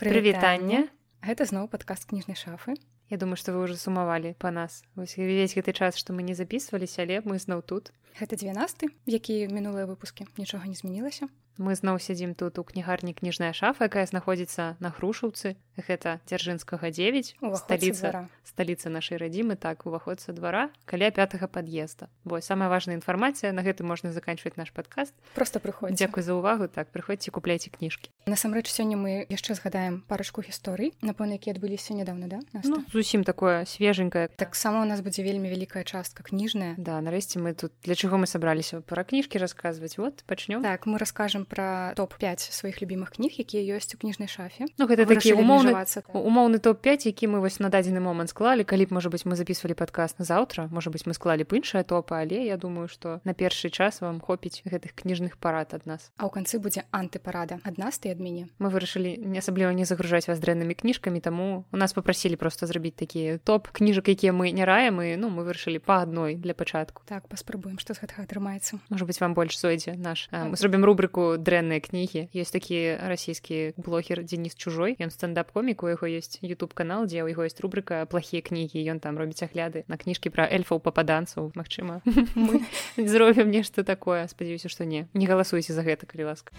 [0.00, 0.86] прывітанне
[1.26, 2.76] гэта зноў падкаст кніжнай шафы
[3.08, 6.34] Я думаю што вы уже сумавалі па нас вось увесь гэты час што мы не
[6.34, 10.26] записываліся але мы зноў тут гэта 12 які мінулыя выпускі.
[10.36, 11.28] Нічога не змянілася.
[11.56, 15.56] Мы зноў сядзім тут у кнігарні кніжная шафа якая знаходзіцца на грушаўцы.
[15.76, 19.56] Гэта дзяржынскага 9 сталіца сталіца нашай радзімы.
[19.56, 22.08] Так уваход са двара каля пятага пад'езда.
[22.24, 25.12] Бо самая важная інфармацыя на гэта можна заканчваць наш падкаст.
[25.34, 28.12] Просто прыходзь дзякуй за ўвагу так прыходзьце купляйце кніжкі.
[28.28, 33.64] Насамрэч сёння мы яшчэ згадаем парачку гісторый напэўна які адбыліся нядаўна да ну, зусім такое
[33.64, 34.28] свеженькае.
[34.36, 36.76] Таксама у нас будзе вельмі вялікая частка кніжная.
[36.76, 40.98] Да нарэшце мы тут для чаго мы сабраліся пра кніжкі расказваць вот пачнём так мы
[41.02, 44.70] раскажем пра топ-5 сваіх любімых кніг якія ёсць у кніжнай шафе.
[44.78, 45.74] Ну гэта такі умоўны
[46.14, 49.74] умоўны топ-5 які мы вось на дадзены момант склалі калі б можа быть мы записывалі
[49.74, 53.34] падкаст на заўтра можа быть мы склалі б іншая топа але я думаю что на
[53.34, 56.14] першы час вам хопіць гэтых кніжных парад ад нас.
[56.16, 59.82] А ў канцы будзе антыпарада ад нас ты ад мяне мы вырашылі не асабліва не
[59.82, 64.54] загружаць вас дрэннымі кніжкамі таму у нас попрасілі просто зрабіць такія топ кніжак якія мы
[64.54, 68.28] не раем і ну мы вырашылі па адной для пачатку так паспрабуем што з гэтага
[68.28, 73.80] атрымаецца можа быть вам больш зойдзе наш мы зробім рубрыку дрэнныя кнігі ёсць такі расійскі
[73.80, 77.58] блогер дзеніс чужой ён стендап комік у яго ёсць youtube канал дзе ў яго ёсць
[77.64, 82.02] рубрыка плохія кнігі ён там робіць агляды на кніжкі пра эльфаў пападанцаў Мачыма
[82.96, 85.08] зробім нешта такое спадзяюся што не.
[85.14, 86.52] Не галасуйце за гэта калі ласка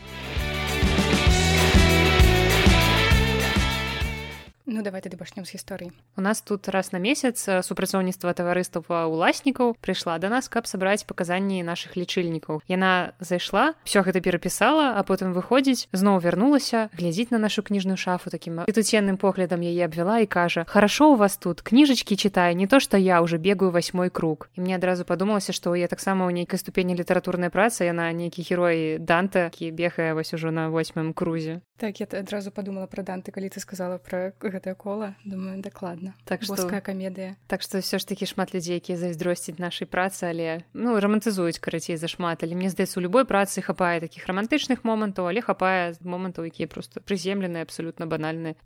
[4.67, 5.95] Ну давай тады пачнем з гісторыі.
[6.17, 11.63] У нас тут раз на месяц супрацоўніцтва таварыства уласнікаў прыйшла да нас, каб сабраць паказанні
[11.63, 12.59] нашых лічыльнікаў.
[12.67, 18.27] Яна зайшла, все гэта перапісала, а потым выходзіць, зноў вярнулася, глядзіць на нашу кніжную шафу
[18.27, 22.83] такім ітуценным поглядам яе абвяла і кажа: «Хорошо у вас тут кніжачкі чытае не то,
[22.83, 24.51] што я уже бегаю восьмой круг.
[24.59, 28.99] І мне адразу падумалася, што я таксама ў нейкай ступені літаратурнай працы яна нейкі герой
[28.99, 31.63] данта, які бегае вось ужо на восьмым крузе.
[31.77, 36.43] Так я адразу падумала пра данты, калі ты сказала пра гэтае кола думаю дакладна так
[36.43, 40.97] штоская камедыя так што ўсё ж такі шмат людзей якія зайздросціць нашай працы але ну
[40.97, 45.95] рамантызуюць карацей зашмат але мне здаецца у любой працы хапае такіх рамантычных момантаў але хапае
[46.01, 48.57] момантаў якія просто прыземленыя абсалютна банальныя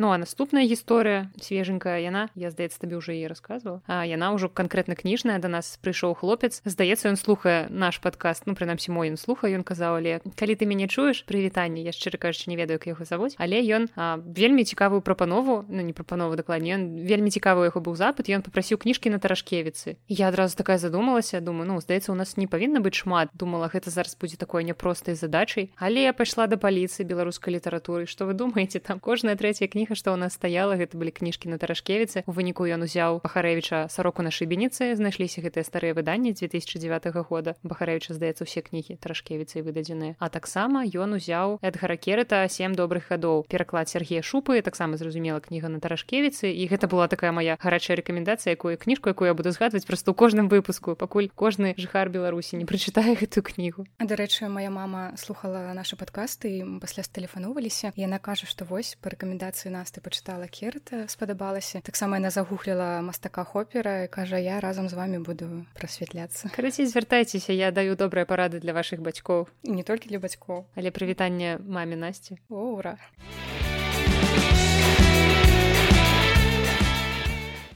[0.00, 3.84] Ну а наступная гісторыя свеженькая яна я здаецца табе ўжо і рассказывала.
[3.84, 6.64] А яна ўжо канкрэтна кніжная да нас прыйшоў хлопец.
[6.64, 10.64] Здаецца ён слухае наш падкаст ну прынамсі мой ён слуха ён казаў але калі ты
[10.64, 14.64] мяне чуеш прывітанне я шчыра кажучы не ведаю як яго заводзь але ён а, вельмі
[14.64, 19.12] цікавую прапанову ну не прапанову дакладней ён вельмі цікавы яго быў запад ён попрасіў кніжкі
[19.12, 23.28] на таражкевіцы я адразу такая задумалася думаю ну здаецца у нас не павінна быць шмат
[23.36, 28.24] думала гэта зараз будзе такой няпростай задачай але я пайшла да паліцыі беларускай літаратуры что
[28.24, 31.58] вы думаете там кожная третья кніга кніга што ў нас стаяла гэта былі кніжкі на
[31.58, 37.58] таражкевіцы у выніку ён узяў бахарэвіча сароку на шыбеніцы знайшліся гэтыя старыя выданні 2009 года.
[37.66, 40.14] Бахарэвіча здаецца ўсе кнігі таражкевіцы выдадзеныя.
[40.22, 45.66] А таксама ён узяў эдгара керыта сем добрых гадоў пераклад Сергея шупы таксама зразумела кніга
[45.66, 49.90] на таражкевіцы і гэта была такая моя гарачая рэкамендацыя якую кніжку якую я буду згадваць
[49.90, 53.90] просто ў кожным выпуску пакуль кожны жыхар беларусі не прачытае гэтую кнігу.
[53.98, 59.72] А дарэчы моя мама слухала нашы падкасты пасля стэлефануваліся яна кажа што вось па рэкамендацыі
[59.72, 64.92] на нас ты пачытала керта спадабалася таксама яна загугліла мастака хопера і кажа я разам
[64.92, 69.84] з вами буду прасвятляцца карацей звяртайцеся я даю добрыя парады для ваших бацькоў і не
[69.88, 72.98] толькі для бацькоў але прывітанне маме насці о ура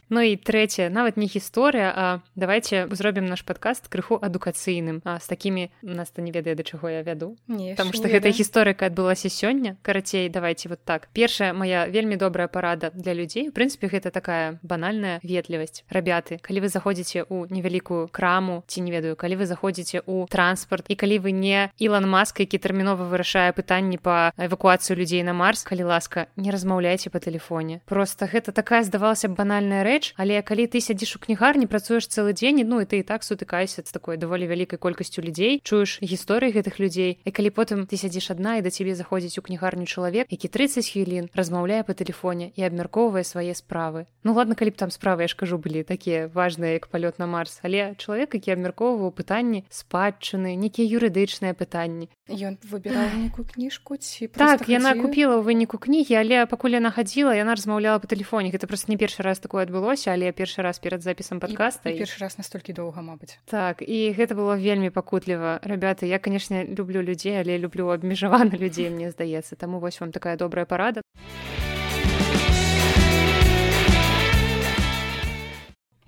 [0.08, 5.26] Ну і трэцяе нават не гісторыя а давайте зробім наш падкаст крыху адукацыйным а з
[5.26, 7.36] такімі нас то не ведае да чаго я вяду
[7.76, 11.08] там што гэта гісторыка адбылася сёння карацей давайте вот так.
[11.12, 16.60] Першая моя вельмі добрая парада для людзей у прынцыпе гэта такая банальная ветлівасць рабяты калі
[16.60, 21.18] вы заходзіце ў невялікую краму ці не ведаю калі вы заходзіце ў транспорт і калі
[21.18, 26.28] вы не ілан маска які тэрмінова вырашае пытанні па эвакуацыю людзей на марс калі ласка
[26.36, 31.16] не размаўляйце по тэлефоне просто гэта такая здавалася банальная рэч рэч але калі ты сядзіш
[31.16, 34.78] у кнігарні працуеш цэлы дзень ну і ты і так сутыкайся з такой даволі вялікай
[34.78, 37.22] колькасцю людзей чуеш гісторыі гэтых людзей.
[37.22, 40.82] І калі потым ты сядзіш адна і да цябе заходзіць у кнігарню чалавек які 30
[40.82, 44.06] хвілін размаўляе па тэлефоне і абмяркоўвае свае справы.
[44.24, 47.30] Ну ладно калі б там справы я ж кажу былі такія важныя як палёт на
[47.30, 52.10] марс але чалавек які абмяркоўваў пытанні спадчыны нейкія юрыдычныя пытанні.
[52.26, 57.36] Ён выбіраў нейкую кніжку ці так яна купила ў выніку кнігі але пакуль яна хадзіла
[57.36, 58.50] яна размаўляла по тэлефоне.
[58.50, 61.96] Гэта просто не першы раз такое адбыло адбылося але першы раз перад запісам подкаста і,
[61.96, 63.36] і першы раз настолькі доўга мабыць.
[63.44, 65.60] Так і гэта было вельмі пакутліва.
[65.62, 69.56] Ребята я канешне люблю людзей але люблю абмежаваны людзей мне здаецца.
[69.56, 71.04] Таму вось вам такая добрая парада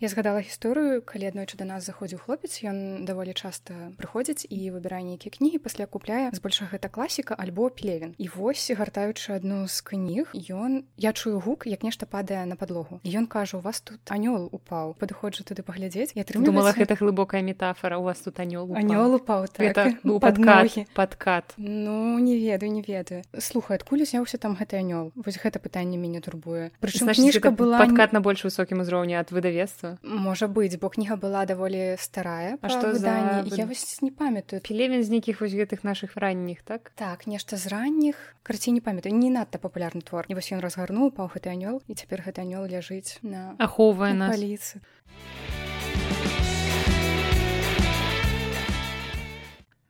[0.00, 5.00] я згадала гісторыю калі аднойчы да нас заходзіў хлопец ён даволі часта прыходзіць і выбірае
[5.00, 10.36] нейкія кнігі пасля купляе збольшага гэта класіка альбо плевен і вось гартаючы адну з кніг
[10.36, 13.00] ён я чую гук як нешта падае на падлогу.
[13.08, 17.96] Ён кажа у вас тут анёл упаў падыходжу туды паглядзець я думала гэта глыбокая метафора
[17.96, 19.64] у вас тут анёл анёл упаў так.
[19.64, 21.56] это ну, падкат падкат.
[21.56, 23.24] Ну не ведаю не ведаю.
[23.40, 25.12] Слухай адкуль узяўся там гэты анёл?
[25.16, 26.68] Вось гэта пытанне мяне турбуе.
[26.84, 31.44] Прычым кніжка была падкат на больш высокім узроўні ад выдавецтва можа быць бо кніга была
[31.46, 34.62] даволі старая А што за я вось не памятаю.
[34.62, 36.92] Пілевен з нейкіх вось гэтых наших ранніх так?
[36.94, 38.16] Так нешта з ранніх.
[38.42, 40.26] Карці не памятаю не надта папулярны твор.
[40.28, 44.30] І вось ён разгарнуў паў гэты анёл і цяпер гэты анёл ляжыць на ахоўвае на
[44.32, 44.80] паліцы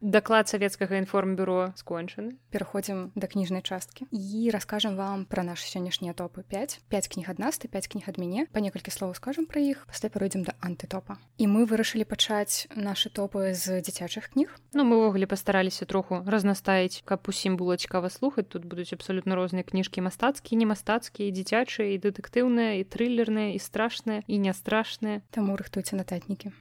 [0.06, 2.38] Даклад савецкага інформбюро скончаны.
[2.54, 7.42] Пераходзім да кніжнай часткі і раскажам вам пра наш сённяшнія топы 5 5 кніг ад
[7.42, 10.54] нас ты 5 кніг ад мяне па некалькі слоў скажам пра іх пасля перайдзем да
[10.62, 16.22] антытопа і мы вырашылі пачаць нашы топы з дзіцячых кніг Ну мы ўвогуле пастараліся троху
[16.22, 21.98] разнастаіць каб усім было цікава слухаць тут будуць абсалютна розныя кніжкі мастацкія не мастацкія дзіцячыя
[21.98, 26.54] і дэтэктыўныя і трылерныя і страшныя і не страшныя таму рыхтуйце нататнікі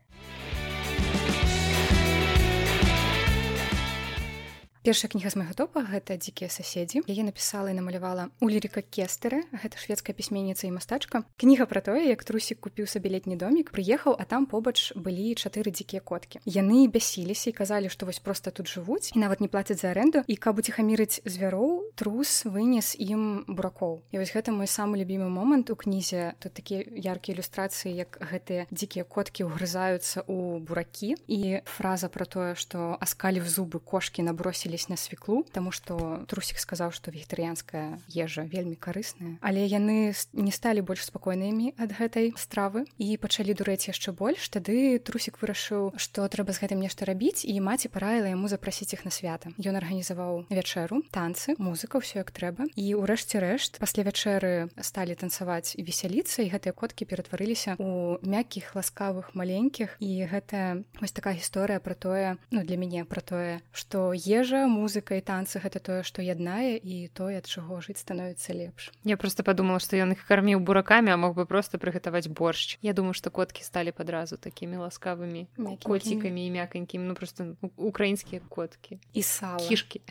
[4.86, 9.42] першая кніга з майго топа гэта дзікія суседзі яе напісала і намалявала у лірыка кестера
[9.50, 11.26] гэта шведская пісьменніца і мастачка.
[11.42, 15.74] Кніга пра тое як трусік купіў сабе летні домік прыехаў а там побач былі чатыры
[15.74, 16.38] дзікія коткі.
[16.46, 20.22] Яны бясіліся і казалі што вось просто тут жывуць і нават не плацяць за аренду
[20.22, 24.06] і каб уціхамірыць звяроў трус вынес ім буракоў.
[24.14, 26.38] І вось гэта мой самы любімы момант у кнізе.
[26.38, 31.18] Тут такія яркія ілюстрацыі як гэтыя дзікія коткі ўгрызаюцца у буракі.
[31.26, 36.26] І фраза про тое што аскалі в зубы кошки набросілі набросілись на свеклу тому что
[36.28, 39.38] трусик сказаў что вегетарыянская ежа вельмі карысная.
[39.42, 44.50] Але яны не сталі больш спакойнымі ад гэтай стравы і пачалі дурэць яшчэ больш.
[44.50, 49.06] Тады трусик вырашыў что трэба з гэтым нешта рабіць і маці параіла яму запрасіць іх
[49.06, 49.52] на свята.
[49.58, 52.68] Ён арганізаваў вячэру танцы музыка ўсё як трэба.
[52.76, 58.76] І ўрэшце рэшт пасля вячэры сталі танцаваць і весяліцца і гэтыя коткі ператварыліся у мяккіх
[58.76, 59.96] ласкавых маленькіх.
[60.00, 65.16] І гэта вось такая гісторыя про тое ну для мяне про тое что ежа музыка
[65.16, 69.44] і танцы гэта тое што яднае і тое ад чаго жыць становіцца лепш я просто
[69.44, 73.32] подумала што ён іх карміў буракамі а мог бы просто прыгатаваць боршч я думаю што
[73.32, 75.48] коткі сталі падразу такімі ласкавымі
[75.84, 80.02] коцікамі і мяканькім ну просто украінскія коткі і сала кішки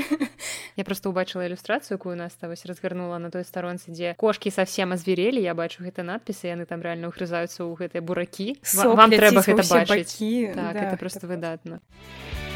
[0.76, 5.42] я просто убачыла ілюстрацыю якую нас вось разгарнула на той старонцы дзе кошки совсем азверелі
[5.42, 10.18] я бачу гэта надпісы яны там реально ўгрызаюцца ў гэтыя буракі вам трэба гэта бачыць
[10.18, 12.47] так, да, это просто выдатна а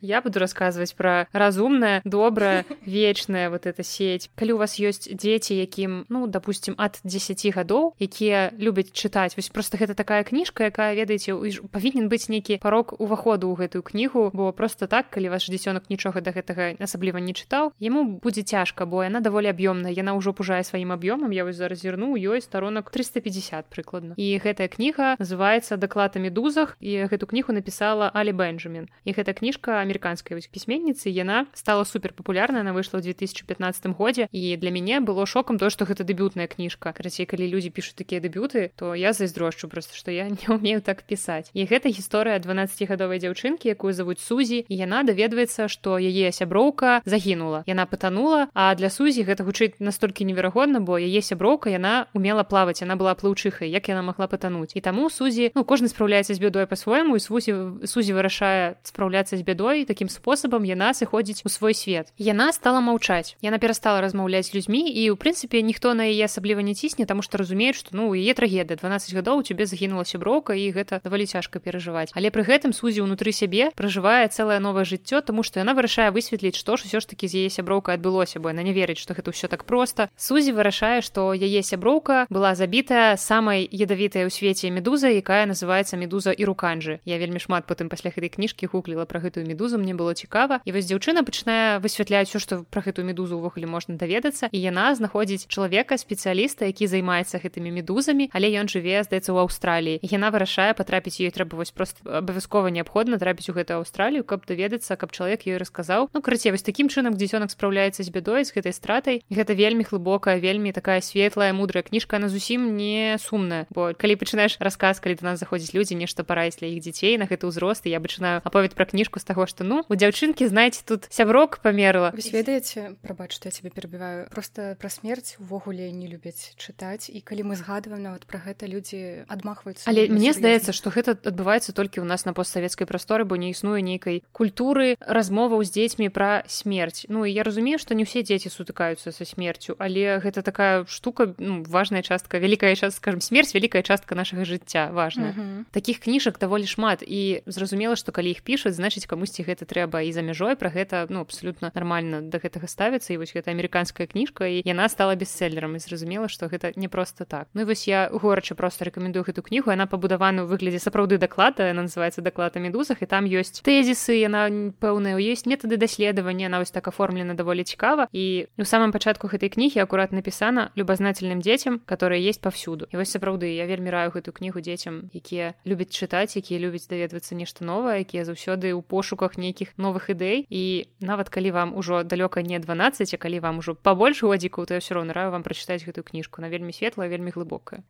[0.00, 4.30] Я буду рассказывать про разумное, доброе, вечное вот эта сеть.
[4.36, 9.48] Калі у вас ёсць дзеці, якім ну допустим ад 10 гадоў, якія любяць чытаць вось
[9.50, 11.34] просто гэта такая кніжка, якая ведаеце
[11.74, 16.22] павінен быць нейкі парог уваходу ў гэтую кнігу, бо просто так, калі ваш дзіцёнак нічога
[16.22, 20.62] да гэтага асабліва не чытаў, яму будзе цяжка, бо яна даволі аб'ёмная, яна ўжо пужае
[20.62, 24.14] сваім аб'ёмам, я вось зараз зірну ёй старонак 350 прыкладна.
[24.14, 28.86] І гэтая кніга называется дакладамі дузах і гэту кнігу напісала Алі Бенджамін.
[29.02, 34.56] І гэта кніжка амерыканскай пісьменніцы яна стала супер папулярная она выйшла ў 2015 годзе і
[34.60, 38.70] для мяне было шокам то што гэта дэбютная кніжка карацей калі людзі пішуць такія дэбюты
[38.76, 43.72] то я зайздрошчу просто што я не умею так пісаць і гэта гісторыя 12гадовай дзяўчынкі
[43.72, 47.62] якую завуць сузі і яна даведваецца што яе сяброўка загінула.
[47.66, 52.82] Яна патанула а для сузі гэта гучыць настолькі неверагодна бо яе сяброўка яна умела плаваць
[52.82, 54.74] она была плыўчыхай як яна могла патануць.
[54.74, 57.54] І таму сузі ну кожны спраўляецца з бядой по-свойму і сузі
[57.84, 62.12] сузі вырашае спраўляцца з бядой і такім спосабам яна сыходзіць у свой свет.
[62.18, 66.74] Яна стала маўчаць яна перастала размаўляць людзьмі і у прынцыпе ніхто на яе асабліва не
[66.74, 71.00] цісне таму што разумеюць што ну яе трагедыя 12 гадоў цябе загінула сяброўка і гэта
[71.04, 75.60] даволі цяжка перажываць але пры гэтым сузі ўнутры сябе пражывае цэлае новае жыццё тому што
[75.60, 78.72] яна вырашае высветліць што ж усё ж такі з яе сяброўка адбылося бо яна не
[78.72, 84.24] верыць што гэта ўсё так проста сузі вырашае што яе сяброўка была забітая самай ядавітая
[84.24, 88.72] ў свеце медуза якая называется медуза і руканжы я вельмі шмат потым пасля гэтай кніжкі
[88.72, 90.60] гугліла пра гэтую медузу медузу мне было цікава.
[90.64, 94.48] І вось дзяўчына пачынае высвятляць все што пра гэтую медузу ўвогуле можна даведацца.
[94.52, 100.00] І яна знаходзіць чалавека спецыяліста які займаецца гэтымі медузамі але ён жыве здаецца ў аўстраліі.
[100.02, 104.96] Яна вырашае патрапіць ёй трэба вось просто абавязкова неабходна трапіць у гэтую аўстралію каб даведацца
[104.96, 106.08] каб чалавек ёй расказаў.
[106.14, 109.20] Ну карацей вось такім чынам дзіцёнак спраўляецца з бядой з гэтай стратай.
[109.28, 112.18] Гэта вельмі глыбокая вельмі такая светлая мудрая кніжка.
[112.18, 113.66] На зусім не сумная.
[113.70, 117.28] Бо калі пачынаеш расказ калі да нас заходзіць людзі нешта параіць для іх дзяцей на
[117.28, 120.86] гэты ўзрост я пачынаю аповед пра кніжку з таго што што ну у дзяўчынкі знаеце
[120.86, 126.54] тут сяброк памерла ведаеце прабач што я тебе перабіваю просто пра смерць увогуле не любяць
[126.54, 131.18] чытаць і калі мы згадваем нават пра гэта людзі адмахваюцца але мне здаецца што гэта
[131.18, 136.14] адбываецца толькі ў нас на постсавецкай прасторы бо не існуе нейкай культуры размоваў з дзецьмі
[136.14, 137.10] пра смерць.
[137.10, 141.66] Ну я разумею што не ўсе дзеці сутыкаюцца са смерцю але гэта такая штука ну,
[141.66, 145.34] важная частка вялікая час скажем смерць вялікая частка нашага жыцця важная.
[145.34, 145.64] Uh -huh.
[145.74, 150.12] таких кніжак даволі шмат і зразумела што калі іх пішуць значыць камусьці гэта трэба і
[150.12, 153.16] за мяжой пра гэта ну абсолютно нормально до гэтага ставіцца.
[153.16, 157.24] І вось гэта амерыканская кніжка і яна стала бестселлером і зразумела што гэта не просто
[157.24, 157.48] так.
[157.54, 159.72] Ну вось я горача просто рекомендую гэту кнігу.
[159.72, 164.52] Яна пабудавана ў выглядзе сапраўды даклада называется даклад о медузах і там ёсць тэзісы яна
[164.78, 168.08] пэўная ёсць метады даследавання на вось так оформлена даволі цікава.
[168.12, 173.10] І у самом пачатку гэтай кнігі акурат напісана любазнательным дзецям которые есть павсюду і вось
[173.10, 178.04] сапраўды я вельмі раю гэту кнігу дзецям якія любяць чытаць якія любяць даведвацца нешта новае
[178.04, 183.14] якія заўсёды ў пошуках нейкіх новых ідэй і нават калі вам ужо далёка не 12
[183.14, 186.42] а калі вам ужо побольш годзікаў то я все роўна раю вам прачытаць гэтую кніжку
[186.42, 187.82] на вельмі светлая вельмі глыбокая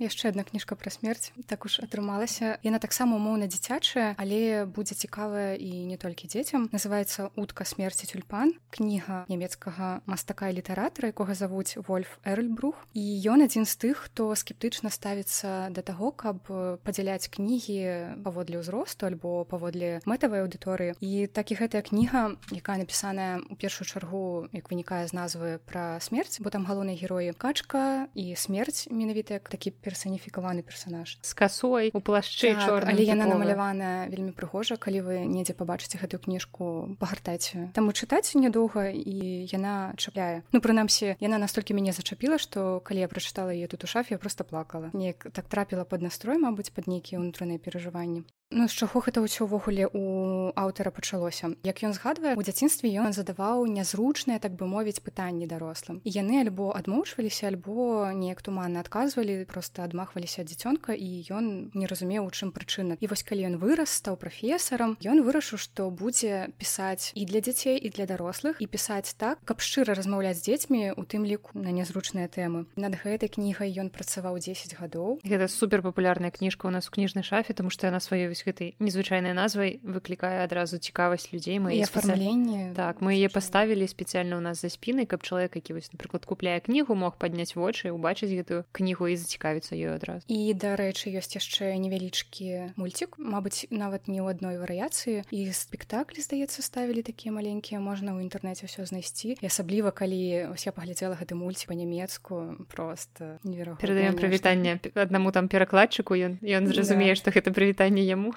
[0.00, 1.32] яшчэ одна кніжка пра смерць.
[1.46, 2.56] Так уж атрымалася.
[2.64, 6.68] Яна таксама умоўна дзіцячая але будзе цікавая і не толькі дзецям.
[6.72, 13.44] Называется утка смерці тюльпан кніга нямецкага мастака і літаратара якога завуць вольф эрльбрух і ён
[13.44, 16.44] адзін з тых хто скептычна ставіцца да таго каб
[16.84, 20.94] падзяляць кнігі паводле ўзросту альбо паводле мэтавай аўдыторыі.
[21.00, 25.98] І так і гэтая кніга якая напісаная у першую чаргу як вынікае з назвы пра
[26.04, 31.32] смерць бо там галоўнай героі качка і смерць менавіта як такі перс персаніфікаваны персонаж з
[31.34, 36.22] касой у плашчы так, чор але яна намаляваная вельмі прыгожа калі вы недзе пабачыце гэтую
[36.22, 37.74] кніжку пагартайце.
[37.74, 40.46] Там чытаць нядоўга і яна чапляе.
[40.54, 44.22] Ну прынамсі яна настолькі мяне зачапіла што калі я прачытала яе тут у шафе я
[44.22, 44.94] просто плакала.
[44.94, 49.46] Неяк так трапіла под настрой мабыць пад нейкія ўнутраныя перажыванні Ну з чаго гэта ўсё
[49.46, 51.54] ўвогуле у аўтара пачалося.
[51.62, 56.02] Як ён згадвае у дзяцінстве ён задаваў нязручныя так бы мовіць пытанні дарослым.
[56.02, 61.86] І яны альбо адмоўчваліся альбо неяк туманна адказвалі просто адмахваліся ад дзіцёнка і ён не
[61.86, 62.98] разумеў у чым прычына.
[62.98, 67.78] І вось калі ён вырас стаў прафесарам ён вырашыў што будзе пісаць і для дзяцей
[67.78, 71.70] і для дарослых і пісаць так каб шчыра размаўляць з дзецьмі у тым ліку на
[71.70, 72.66] нязручныя тэмы.
[72.74, 75.22] Над гэтай кнігай ён працаваў 10 гадоў.
[75.22, 78.74] Гэта супер папулярная кніжка у нас у кніжнай шафе тому што яна сваёй вось гэтай
[78.80, 84.64] незвычайнай назвай выклікае адразу цікавасць людзей мы афармленне так мы яе паставілі спецыяльна ў нас
[84.64, 89.12] за спінай каб чалавек які вось напрыклад купляе кнігу мог падняць вочы убачыць гэтую кнігу
[89.12, 94.56] і зацікавіцца ёй адразу і дарэчы ёсць яшчэ невялічкі мульцік Мабыць нават не ў адной
[94.56, 100.54] варыяцыі і спектаклі здаецца ставілі такія маленькія можна ў інтэрнэце ўсё знайсці і асабліва калі
[100.54, 107.12] ось я паглядзела гэты мульці па-нямецку просто перадаем прывітанне аднаму там перакладчыку ён ён зразумее
[107.12, 107.18] да.
[107.20, 108.34] што гэта прывітанне яму も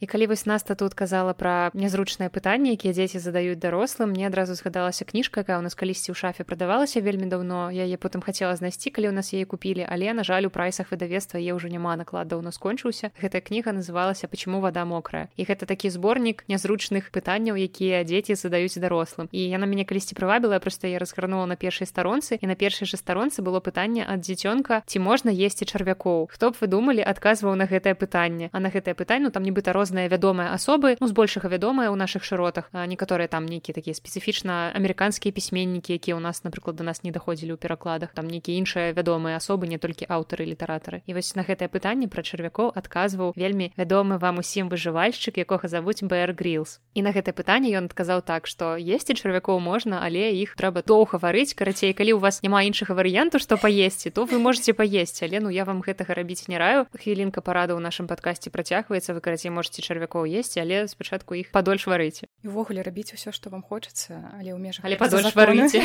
[0.00, 4.54] І калі вось наста тут казала пра нязручнае пытанне, якія дзеці задаюць дарослым, мне адразу
[4.54, 7.74] згадалася кніжка, якая ў нас калісьці ў шафе прадавалася вельмі даўно.
[7.74, 10.94] Я яе потым хацела знайсці, калі ў нас яе купілі, але на жаль у прайсах
[10.94, 13.10] выдавецтва е ўжо няма наклада ў нас скончыўся.
[13.18, 15.34] Гэтая кніга называлася почему вода мокрая.
[15.34, 19.26] І гэта такі зборнік нязручных пытанняў, якія дзеці задаюць дарослым.
[19.34, 23.02] І яна мяне калісьці прывабіла, проста я разгарнула на першай старонцы і на першай жа
[23.02, 26.30] старонцы было пытанне ад дзіцёнка, ці можна есці чарвякоў.
[26.30, 29.87] Хто б вы думалі, адказваў на гэтае пытанне, а на гэтае пытанне там нібыта роз
[29.88, 35.32] розныя вядомыя асобы ну збольшага вядомыя ў нашых шыротах некаторыя там нейкія такія спецыфічна амерыканскія
[35.32, 39.40] пісьменнікі якія ў нас напрыклад до нас не даходзілі ў перакладах там нейкія іншыя вядомыя
[39.40, 44.20] асобы не толькі аўтары літаратары і вось на гэтае пытанне пра чарвякоў адказваў вельмі вядомы
[44.20, 46.84] вам усім выжывальшчык якога завуць бэр грилс.
[46.92, 51.16] І на гэтае пытанне ён адказаў так што есці чарвякоў можна але іх трэба доўга
[51.16, 55.40] варыць карацей калі у вас няма іншага варыянту што паесці то вы можете паесці але
[55.40, 59.16] ну я вам гэтага рабіць не раю хвілінка парада ў нашым падкасці працягваецца.
[59.16, 63.50] Вы карацей можете можете чарвякоў есці але спачатку іх падольш варыце увогуле рабіць усё што
[63.50, 65.78] вам хочацца але ў межах але падольш варыце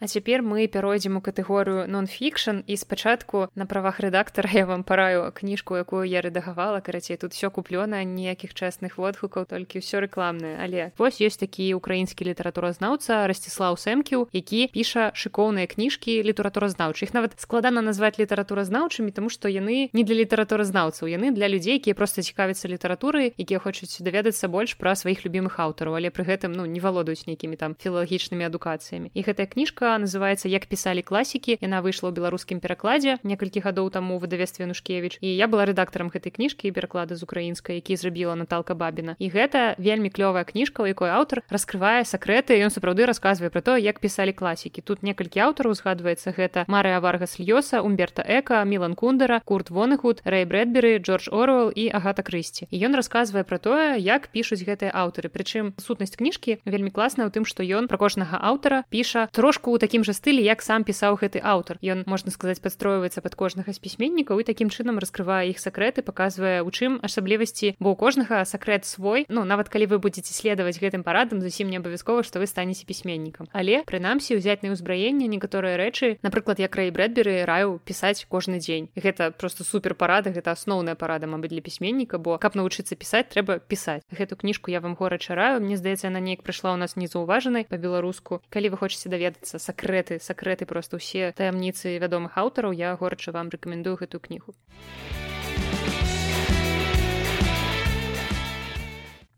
[0.00, 5.32] А цяпер мы пяройдзем у катэгорыю нон-фікшн і спачатку на правах рэдактара я вам параю
[5.34, 10.62] кніжку, якую я рэдагавала, карацей тут все куплёна, ніякіх чэсных водгукаў, толькі ўсё рэкламнае.
[10.62, 17.10] Але вось ёсць такі украінскі літаратуразнаўца Расціслаў Сэмкіў, які піша шыкоўныя кніжкі літаратуразнаўчых.
[17.10, 22.22] нават складана назваць літаратуразнаўчымі, таму што яны не для літаратуразнаўцаў, яны для людзей, якія проста
[22.22, 26.78] цікавяцца літаратуры, якія хочуць даведацца больш пра сваіх любімых аўтараў, але пры гэтым ну, не
[26.78, 29.10] валодаюць нейкімі там філагічнымі адукацыямі.
[29.10, 33.88] І гэтая кніжка кніга называется як пісалі класікі яна выйшла ў беларускім перакладзе некалькі гадоў
[33.88, 38.36] таму выдавестве нушкевич і я была рэдактарам гэтай кніжкі і пераклада з украінскай які зрабіла
[38.36, 43.48] Наталка бабіна і гэта вельмі клёвая кніжка у якой аўтар раскрывае сакрэты ён сапраўды расказвае
[43.48, 48.60] про то як пісалі класікі тут некалькі аўтараў узгадваецца гэта марыя варга сльёса умберта эка
[48.68, 52.68] мілан кундера курт вонахуд рэй брэдберы джордж орвел і агата крысці.
[52.68, 55.32] І ён расказвае про тое як пішуць гэтыя аўтары.
[55.32, 59.77] Прычым сутнасць кніжкі вельмі класная ў тым што ён пра кожнага аўтара піша трошку ў
[59.78, 61.78] такім жа стылі як сам пісаў гэты аўтар.
[61.82, 66.62] Ён можна сказаць падстройваецца пад кожнага з пісьменнікаў і такім чынам раскрывае іх сакрэты паказвае
[66.62, 69.26] у чым асаблівасці бо у кожнага сакрэт свой.
[69.28, 73.48] Ну нават калі вы будете следаваць гэтым парадам зусім не абавязкова што вы станеце пісьменнікам.
[73.52, 78.90] Але прынамсі ўзяць на ўзбраенне некаторыя рэчы напрыклад як рэй брэдберы раю пісаць кожны дзень.
[78.96, 83.58] Гэта просто супер парада гэта асноўная парада мабыць для пісьменніка бо каб навучыцца пісаць трэба
[83.58, 84.02] пісаць.
[84.10, 85.60] Гэту кніжку я вам горача раю.
[85.60, 88.42] Мне здаецца на неяк прыйшла ў нас незаўважанай па-беларуску.
[88.50, 93.96] Калі вы хочаце даведацца сакрэты сакрэты просто ўсе таямніцы вядомых аўтараў я горача вам рэкамендую
[94.04, 94.56] гэту кнігу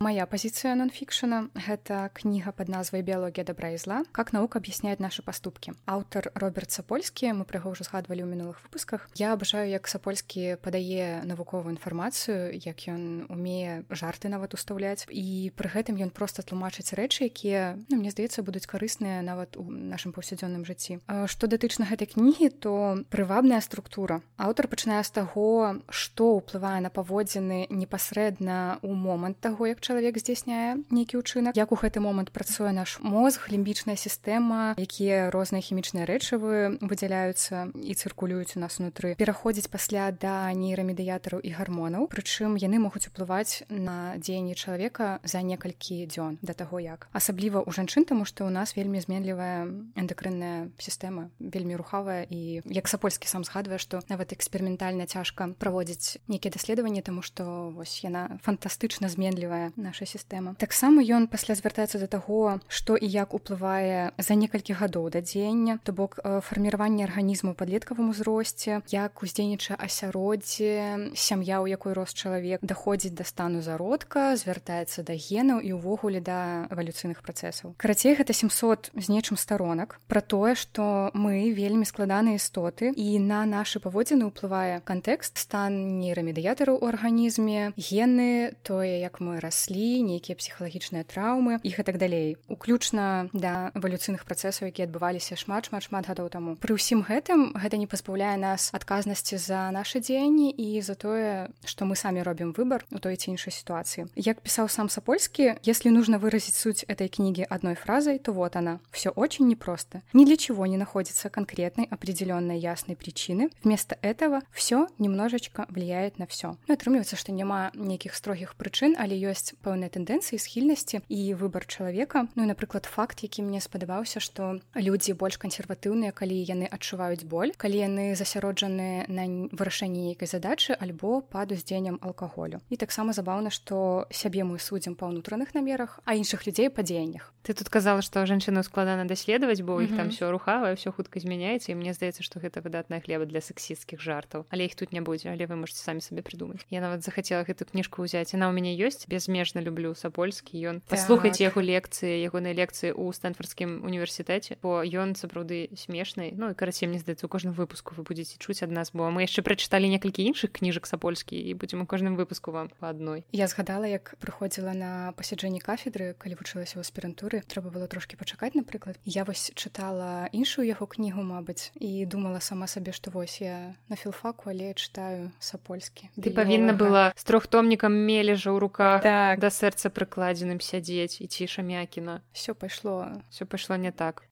[0.02, 4.04] Моя позиция нонфикшена— это книга под назвой «Биология добра и зла.
[4.12, 5.74] Как наука объясняет наши поступки».
[5.84, 9.10] Автор Роберт Сапольский, мы про яго уже згадывали ў мінулых выпусках.
[9.14, 15.04] Я абажаю, як Сапольскі падае навуковую інфармацыю, як ён умее жарты нават устаўляць.
[15.12, 19.68] І пры гэтым ён проста тлумачыць рэчы, якія, ну, мне здаецца, будуць карысныя нават у
[19.68, 21.04] нашым паўсядзённым жыцці.
[21.28, 24.24] Што датычна гэтай кнігі, то прывабная структура.
[24.40, 30.86] Аўтар пачынае з таго, што ўплывае на паводзіны непасрэдна ў момант таго, як чалавек здзяйсняе
[30.94, 31.58] нейкі ўчынак.
[31.58, 37.92] Як у гэты момант працуе наш мозг лімбічная сістэма якія розныя хімічныя рэчывы выдзяляюцца і
[37.98, 42.06] цыркулююць у нас унутры пераходзіць пасля да нейрамедыятараў і гармонаў.
[42.06, 47.10] Прычым яны могуць уплываць на дзеянне чалавека за некалькі дзён да таго як.
[47.10, 49.66] Асабліва у жанчын таму што ў нас вельмі зменлівая
[49.98, 52.30] эндакрынная сістэма вельмі рухавая.
[52.30, 58.06] І як сапольскі сам згадвае што нават эксперыментальна цяжка праводзіць нейкія даследаванні таму што вось
[58.06, 60.54] яна фантастычна зменлівая наша сістэма.
[60.60, 65.80] Таксама ён пасля звяртаецца да таго што і як уплывае за некалькі гадоў да дзеяння
[65.82, 72.60] то бок э, фарміраванне арганізму падлеткавым узросце як уздзейнічае асяроддзе сям'я у якой рост чалавек
[72.62, 77.74] даходзіць да стану зародка звяртаецца да генаў і ўвогуле да эвалюцыйных працэсаў.
[77.80, 83.42] Карацей гэта 700 з нечым старонак про тое што мы вельмі складаныя істоты і на
[83.48, 90.34] нашы паводзіны ўплывае кантэкст стан нейрамедыятараў у арганізме гены тое як мы раслі раслі нейкія
[90.34, 96.10] псіхалагічныя траўмы іх і так далей уключна да эвалюцыйных працэсаў якія адбываліся шмат шмат шмат
[96.10, 100.98] гадоў таму пры ўсім гэтым гэта не пазбаўляе нас адказнасці за нашы дзеянні і за
[100.98, 105.54] тое што мы самі робім выбор у той ці іншай сітуацыі як пісаў сам сапольскі
[105.62, 108.80] если нужно выразить суть этой книги одной фразой то вот она.
[108.90, 110.02] Все очень непросто.
[110.12, 113.50] Ни для чего не находится конкретной определенной ясной причины.
[113.62, 119.14] Вместо этого все немножечко влияет на все ну, атрымліваецца што няма нейкіх строгіх прычын але
[119.14, 122.26] ёсць пэўныя тэндэнцыі схільнасці і выбар чалавека.
[122.34, 127.76] Ну напрыклад факт які мне спадабаўся што людзі больш кансерватыўныя калі яны адчуваюць боль калі
[127.76, 132.60] яны засяроджаны на вырашэнні нейкай задачы альбо пад уздзеяннем алкаголю.
[132.70, 137.32] І таксама забаўна што сябе мы судзім па ўнутраных намерах а іншых людзей па дзеяннях.
[137.42, 139.96] Ты тут казала што жанчыну складана даследаваць бо іх mm -hmm.
[139.96, 144.00] там все рухавае все хутка змяняецца і мне здаецца што гэта выдатная хлеба для сексісцкіх
[144.00, 144.44] жартаў.
[144.50, 146.64] Але іх тут не будзе але вы можете самі сабе прыдумаць.
[146.70, 148.34] Я нават захацела гэту кніжку ўзяць.
[148.34, 149.06] Яна ў мяне ёсць
[149.50, 151.50] безмежна люблю сапольскі ён паслухаць так.
[151.50, 156.98] яго лекцыі ягонай лекцыі ў стэнфордскім універсітэце бо ён сапраўды смешны Ну і карацей мне
[156.98, 160.52] здаецца у кожным выпуску вы будзеце чуць ад нас бо мы яшчэ прачыталі некалькі іншых
[160.52, 165.12] кніжак сапольскі і будзем у кожным выпуску вам по адной я згадала як прыходзіла на
[165.18, 167.42] пасяджэнні кафедры калі вучылася ў аспірантуры.
[167.46, 168.98] Трэба было трошки пачакаць напрыклад.
[169.04, 173.96] Я вось чытала іншую яго кнігу Мабыць і думала сама сабе што вось я на
[173.96, 179.40] філфаку але чытаю сапольскі ты павінна была з трохтомнікам мележа ў руках так.
[179.40, 184.24] да сэрца прыкладзеным сядзець і ціша мякіна все пайшло все пайшло не так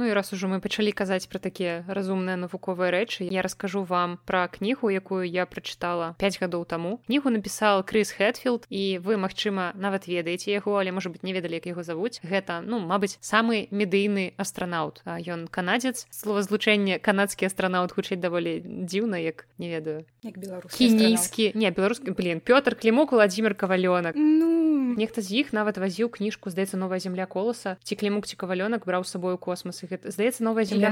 [0.00, 4.16] Ну і раз ужо мы пачалі казаць пра такія разумныя навуковыя рэчы я раскажу вам
[4.24, 7.04] пра кнігу якую я прачытала 5 гадоў таму.
[7.04, 11.60] Кнігу напісаў крыс хэтфілд і вы магчыма нават ведаеце яго але можа быть не ведалі
[11.60, 12.24] як яго завуць.
[12.24, 16.08] Гэта ну мабыць самы медыйны астранаўт ён канадзец.
[16.08, 21.52] Словазлучэнне канадскі астранаўт хутчэй даволі дзіўна як не ведаю кінійскі.
[21.52, 24.16] не беларускі блин Пётр клімок владимир кавалёнак.
[24.16, 24.96] Ну.
[24.96, 29.04] Нехта з іх нават вазіў кніжку здаецца новая земля коласа ці клімук ці кавалёнак браў
[29.04, 30.90] сабою космас і гэта здаецца новая земля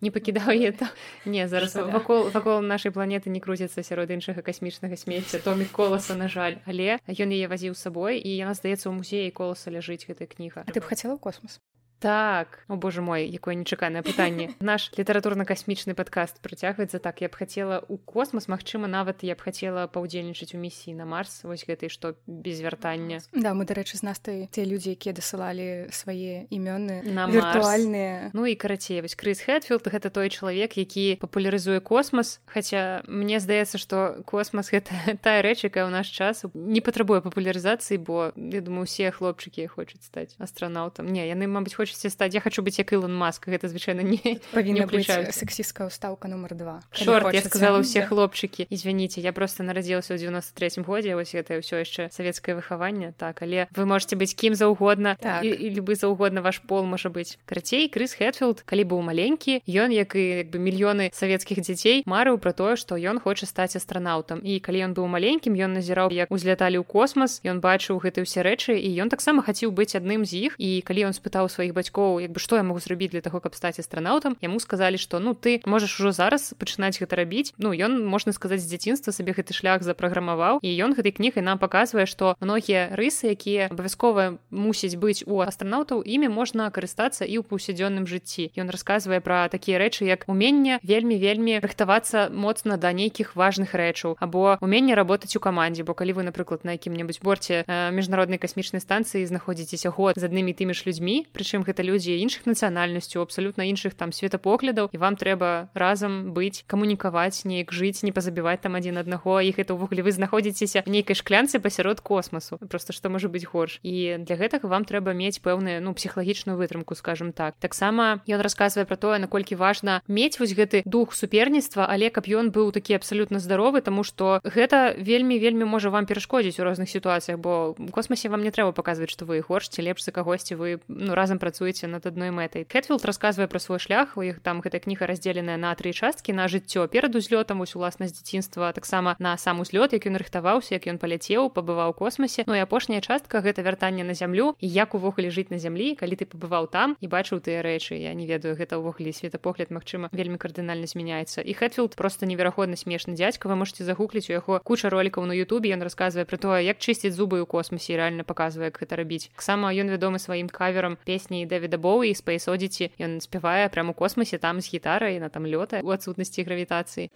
[0.00, 0.88] не пакідаў там
[1.26, 6.28] не зараз вакол вакол нашай планеты не круціцца сярод іншага касмічнага смецця томік коласа на
[6.28, 10.64] жаль але ён яе вазіў сабой і яна здаецца ў музеі коласа ляжыць гэтая кніга
[10.70, 11.60] ты б хацела космос
[12.04, 12.58] так.
[12.68, 17.24] О боже мой якое нечаканае пытанне наш літаратурна-касмічны падкаст працягваецца так.
[17.24, 21.40] Я б хацела у космос Мачыма нават я б хацела паўдзельнічаць у місіі на марс.
[21.48, 26.44] Вось гэтай што без вяртання да мы дарэчы з настай те людзі якія дасылалі свае
[26.52, 32.44] імёны на віртуальныя ну і карацей вось крыс хэтфілд гэта той чалавек які папулярызуе космос.
[32.44, 34.92] Хаця мне здаецца што космос гэта
[35.24, 40.04] тая рэч якая ў наш час не патрабуе папулярызацыі бо я думаю усе хлопчыкі хочуць
[40.04, 41.08] стаць астранаўтам.
[41.08, 44.42] Не яны мабыць хочуць хочаце стаць я хочу быць як Ілон маск гэта звычайна не
[44.50, 44.90] павінна
[45.30, 46.82] сексістка ўстаўка номер два.
[46.90, 51.86] Шорт, я сказала ўсе хлопчыкі извините я просто нарадзілася ў 93 годзе вось гэта ўсё
[51.86, 55.46] яшчэ савецкае выхаванне так але вы можете быць кім заўгодна так.
[55.46, 59.94] і, і любы заўгодна ваш пол можа быць карацей крыс хэтфілд калі быў маленькі ён
[59.94, 64.42] як і як бы мільёны савецкіх дзяцей марыў пра тое што ён хоча стаць астранаўтам
[64.42, 68.42] і калі ён быў маленькім ён назіраў як узляталі ў космас ён бачыў гэты ўсе
[68.42, 70.52] рэчы і ён таксама хацеў быць адным з іх.
[70.58, 73.40] І калі ён спытаў сваіх бацькоў бацькоў як бы што я могу зрабіць для таго
[73.44, 77.76] каб стаць астранаўтам яму сказалі што ну ты можаш ужо зараз пачынаць гэта рабіць ну
[77.76, 82.06] ён можна сказаць з дзяцінства сабе гэты шлях запраграмаваў і ён гэтай кнігай нам паказвае
[82.08, 88.08] што многія рысы якія абавязкова мусіць быць у астранаўтаў імі можна карыстацца і ў паўсядзённым
[88.08, 93.76] жыцці ён расказвае пра такія рэчы як умение вельмі вельмі рыхтавацца моцна да нейкіх важных
[93.76, 98.80] рэчаў або умение работаць у камандзе бо калі вы напрыклад на якім-небудзь борце міжнароднай касмічнай
[98.80, 103.94] станцыі знаходзіцеся год з аднымі тымі ж людзьмі прычым гэта людзі іншых нацыянальнасцяў абсалютна іншых
[103.94, 109.40] там светапоглядаў і вам трэба разам быць камунікаваць неяк жыць не пазабіваць там адзін аднаго
[109.40, 114.20] іх это ўвогуле вы знаходзіцеся нейкай шклянцы пасярод космасу просто што можа быць горш і
[114.20, 117.54] для гэтага вам трэба мець пэўную ну псіхалагічную вытрымку скажем так.
[117.60, 122.50] Таксама ён расказвае про тое наколькі важна мець вось гэты дух суперніцтва але каб ён
[122.50, 127.38] быў такі абсалютна здаровы тому что гэта вельмі вельмі можа вам перашкодзіць у розных сітуацыях
[127.38, 131.14] бо у космосе вам не трэба паказваць што вы горшце лепш за кагосьці вы ну
[131.14, 132.66] разам працуеце працуеце над адной мэтай.
[132.66, 136.50] Кэтфілд расказвае пра свой шлях у іх там гэта кніга раздзеленая на тры часткі на
[136.50, 140.98] жыццё перад узлётам вось уласнасць дзяцінства таксама на сам узлёт як ён рыхтаваўся як ён
[140.98, 145.54] паляцеў пабываў космосе Ну і апошняя частка гэта вяртанне на зямлю і як увогуле жыць
[145.54, 149.14] на зямлі калі ты пабываў там і бачыў тыя рэчы я не ведаю гэта ўвогуле
[149.14, 151.38] светапогляд Мачыма вельмі кардынальна змяняецца.
[151.38, 155.70] І хэтфілд просто невераходна смешны дзядзька вы можете загугліць у яго куча ролікаў на Ютубе
[155.70, 159.30] ён расказвае пра тое як чысціць зубы ў космосе реально паказвае гэта рабіць.
[159.30, 164.38] Таксама ён вядомы сваім каверам песні дэвіда боу і спейсодзіці ён спявае прямо у космосе
[164.38, 167.10] там з гітарай на там лёта у адсутнасці гравітацыі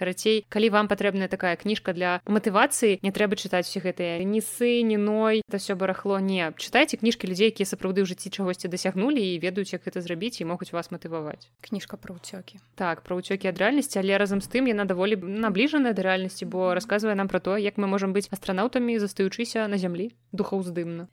[0.00, 5.44] карацей калі вам патрэбная такая кніжка для матывацыі не трэба чытаць все гэтыя несы неной
[5.44, 6.18] это все барахло.
[6.20, 10.40] Не чытайце кніжкі людзей якія сапраўды ў жыцці чагосьці дасягнулі і ведаюць як гэта зрабіць
[10.40, 11.50] і могуць вас матываваць.
[11.60, 12.62] Кніжка пра ўцёкі.
[12.80, 16.72] Так пра ўцёкі ад рэальнасці але разам з тым яна даволі набліжаная да рэальнасці бо
[16.72, 21.10] расказвае нам пра то як мы можам быць астранаўтамі застаючыся на зямлі духаўздымна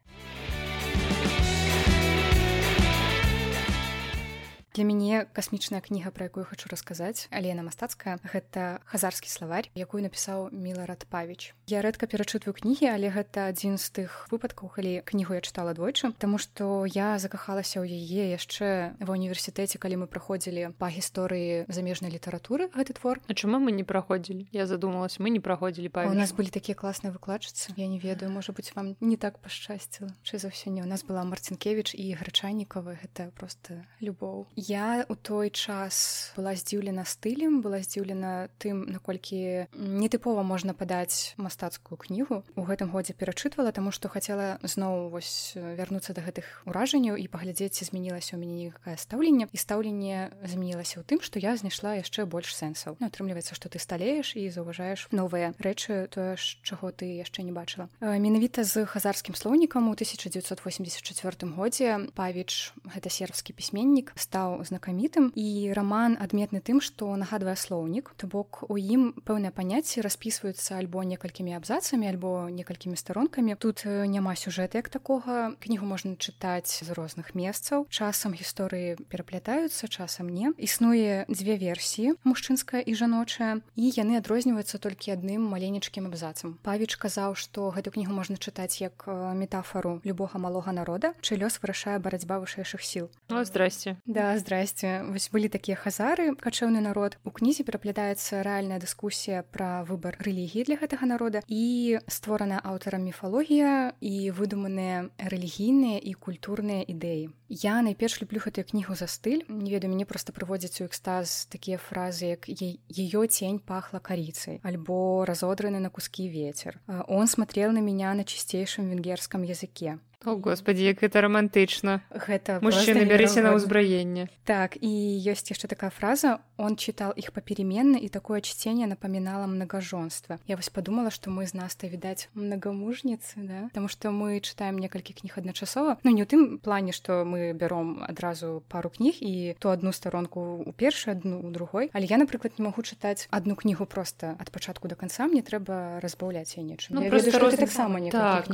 [4.77, 10.05] для мяне касмічная кніга пра якую хочу расказаць але яна мастацкая гэта хазарскі словарь якую
[10.05, 11.57] напісаў міларад павіч.
[11.65, 16.13] Я рэдка перачытваю кнігі але гэта адзін з тых выпадкаў калі кнігу я чытала двойчы
[16.21, 22.13] Таму што я закахалася ў яе яшчэ ва універсітэце калі мы праходзілі па гісторыі замежнай
[22.13, 23.17] літаратуры гэты твор.
[23.25, 24.45] А чаму мы не праходзілі?
[24.53, 27.73] Я задумалась мы не праходзілі па у нас былі такія класныя выкладчыцы.
[27.81, 30.85] Я не ведаю можа быть вам не так пашчасціла чы за ўсё не.
[30.85, 33.01] У нас была марцінкевич і грачайнікавы.
[33.01, 40.43] Гэта просто любоў я у той час была здзіўлена стылем была здзіўлена тым наколькі нетыпова
[40.43, 42.43] можна падаць мастацкую кнігу.
[42.59, 47.87] У гэтым годзе перачытвала таму што хацела зноў вось вярнуцца да гэтых уражанняў і паглядзець
[47.87, 49.47] змянілася ў мяне некае стаўленне.
[49.47, 52.99] І стаўленне змянілася ў тым што я знайшла яшчэ больш сэнсаў.
[52.99, 57.55] Ну, атрымліваецца што ты сталееш і заўважаеш новыя рэчы тое ж чаго ты яшчэ не
[57.55, 57.87] бачыла.
[58.03, 65.31] Менавіта з хазарскім слоўнікам у 1984 годзе павіч гэта сербскі пісьменнік стаў знакамітым.
[65.35, 68.13] І роман адметны тым што нагадвае слоўнік.
[68.17, 73.55] То бок у ім пэўныя паняцці распісваюцца альбо некалькімі абзацамі альбо некалькімі старонкамі.
[73.59, 75.53] Тут няма сюжэта як такога.
[75.59, 77.87] Кнігу можна чытаць з розных месцаў.
[77.89, 80.53] Часам гісторыі пераплятаюцца часам не.
[80.57, 86.57] Існуе дзве версіі мужчынская і жаночая і яны адрозніваюцца толькі адным маленечкім абзацам.
[86.63, 91.99] Павіч казаў што гэту кнігу можна чытаць як метафору любога малога народа чы лёс вырашае
[91.99, 93.09] барацьба вышэйшых сіл.
[93.27, 93.97] Здрасце.
[94.05, 95.03] Да здрасце.
[95.09, 97.17] Вось былі такія хазары качэўны народ.
[97.23, 103.93] У кнізе пераплядаецца рэальная дыскусія пра выбар рэлігіі для гэтага народа і створана аўтарам міфалогія
[104.01, 109.90] і выдуманыя рэлігійныя і культурныя ідэі я найперш люблю гэтую кнігу за стыль не ведаю
[109.92, 115.90] мяне просто прыводзіць у экстаз такія фразы як ее тень пахла карицей альбо разодраны на
[115.90, 122.02] куски ветер он смотрел на меня на чысцейшым венгерском языке О господи як это романтычна
[122.10, 127.96] гэта мужчына бярыся на ўзбраенне так і ёсць яшчэ такая фраза он читал их попеременно
[127.98, 133.58] и такое чтение напоминало многоженство я вось подумала что мы з нас-то відаць многомужніцы да
[133.74, 138.03] потому что мы читаем некалькі кніг адначасова ну не ў тым плане что мы бяром
[138.07, 141.89] адразу пару кніг і то одну сторонку у першую одну у другой.
[141.93, 145.99] Але я напрыклад не могу чытаць одну кнігу просто от пачатку до конца мне трэба
[145.99, 146.95] разбаўляць я нечым.
[146.95, 147.55] Ну, я ведаю, роз...
[147.55, 148.47] таксама так,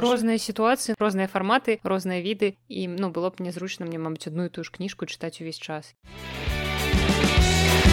[0.00, 2.56] розныя сітуацыі розныя фарматы розныя віды.
[2.68, 5.94] І ну было б нязручна мне мабыць одну і тую ж кніжку чытаць увесь час.
[6.06, 7.89] А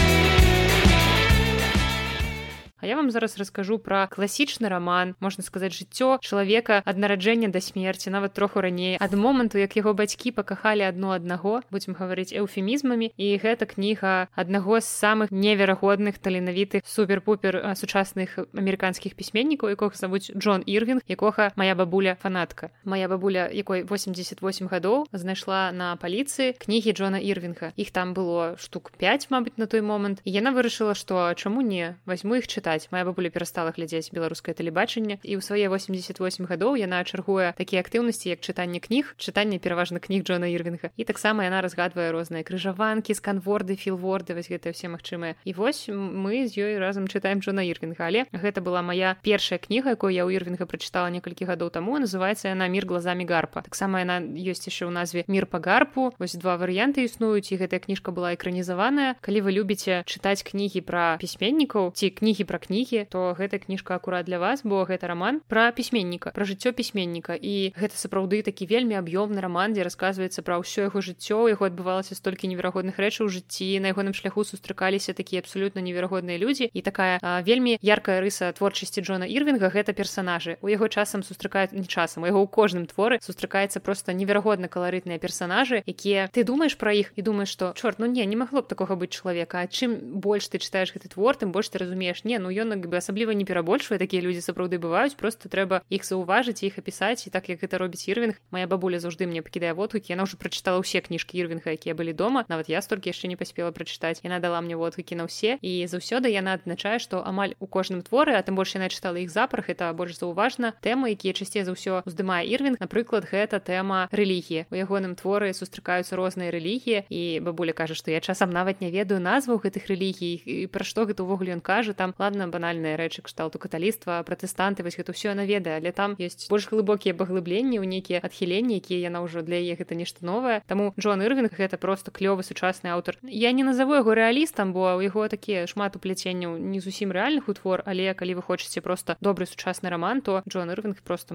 [2.86, 8.10] я вам зараз раскажу пра класічны раман можна сказаць жыццё чалавека ад нараджэння да смерці
[8.10, 8.96] нават троху раней.
[9.00, 14.78] Ад моманту як яго бацькі пакахалі адно аднаго будзем гаварыць эўфемізмамі і гэта кніга аднаго
[14.80, 22.14] з самых неверагодных таленавітых супер-пупер сучасных амерыканскіх пісьменнікаў якога завуць Джон ірвинг якога моя бабуля
[22.22, 22.70] фанатка.
[22.84, 28.92] Моя бабуля якой 88 гадоў знайшла на паліцыі кнігі Джона ірвинга іх там было штук
[28.94, 30.22] 5 мабыць на той момант.
[30.22, 32.88] І яна вырашыла што чаму не возьму іх чытаць чытаць.
[32.92, 38.28] Моя бабуля перастала глядзець беларускае тэлебачанне і ў свае 88 гадоў яна чаргуе такія актыўнасці
[38.28, 43.76] як чытанне кніг чытанне пераважна кніг Джона ірвинга і таксама яна разгадвае розныя крыжаванкі сканворды
[43.76, 45.36] філворды вось гэтыя все магчымыя.
[45.44, 49.96] І вось мы з ёй разам чытаем Джона ірвинга але гэта была моя першая кніга
[49.96, 51.96] якую я ў ірвинга прачытала некалькі гадоў таму.
[51.96, 56.36] Называется яна мир глазами гарпа таксама яна ёсць яшчэ ў назве мир по гарпу вось
[56.36, 59.16] два варыянты існуюць і гэтая кніжка была экранізаваная.
[59.24, 64.26] Калі вы любіце чытаць кнігі пра пісьменнікаў ці кнігі пра кнігі то гэта кніжка акурат
[64.26, 67.34] для вас бо гэта роман пра пісьменніка пра жыццё пісьменніка.
[67.34, 71.48] І гэта сапраўды такі вельмі аб'ёмны роман дзе расказваецца пра ўсё яго жыццё.
[71.50, 73.78] Яго адбывалася столькі неверагодных рэчаў у жыцці.
[73.82, 76.70] На ягоным шляху сустракаліся такія абсалютна неверагодныя людзі.
[76.72, 81.72] І такая а, вельмі яркая рыса творчасці Джона ірвинга гэта персонажы у яго часам сустракаюць
[81.72, 86.92] не часам яго ў кожным творы сустракаецца просто неверагодна каларытныя персонажы якія ты думаешь пра
[86.92, 89.60] іх і думаешь что чорт ну не не магло б такога быць чалавека.
[89.60, 92.80] А чым больш ты чытаеш гэты твор тым больш ты разумееш не ну ну ён
[92.80, 97.30] бы асабліва не перабольшвае такія людзі сапраўды бываюць просто трэба іх заўважыць іх апісаць і
[97.30, 101.04] так як гэта робіць ірвинг моя бабуля заўжды мне пакідае водгукі яна ўжо прачытала ўсе
[101.04, 104.80] кніжкі ірвинга якія былі дома нават я столькі яшчэ не паспела прачытаць яна дала мне
[104.80, 108.72] водгукі на ўсе і заўсёды яна адзначае што амаль у кожным творы а тым больш
[108.80, 113.28] яна чытала іх запах это больш заўважна тэмы якія часцей за ўсё уздымае ірвинг напрыклад
[113.28, 118.48] гэта тэма рэлігіі у ягоным творы сустракаюцца розныя рэлігіі і бабуля кажа што я часам
[118.48, 122.37] нават не ведаю назваў гэтых рэлігій і пра што гэта ўвогуле ён кажа там ладно
[122.38, 126.70] ладно банальныя рэчы кшталту каталіцтва пратэстанты вось гэта ўсё яна ведае але там ёсць больш
[126.70, 130.62] глыбокія паглыбленні ў нейкія адхіленні якія яна ўжо для яе гэта нешта новае.
[130.70, 133.18] Таму Джон ірвинг гэта просто клёвы сучасны аўтар.
[133.26, 137.82] Я не назову яго рэалістам бо у яго такія шмат упляценняў не зусім рэальных утвор
[137.86, 141.34] але калі вы хочаце просто добры сучасны роман то Джон ірвинг просто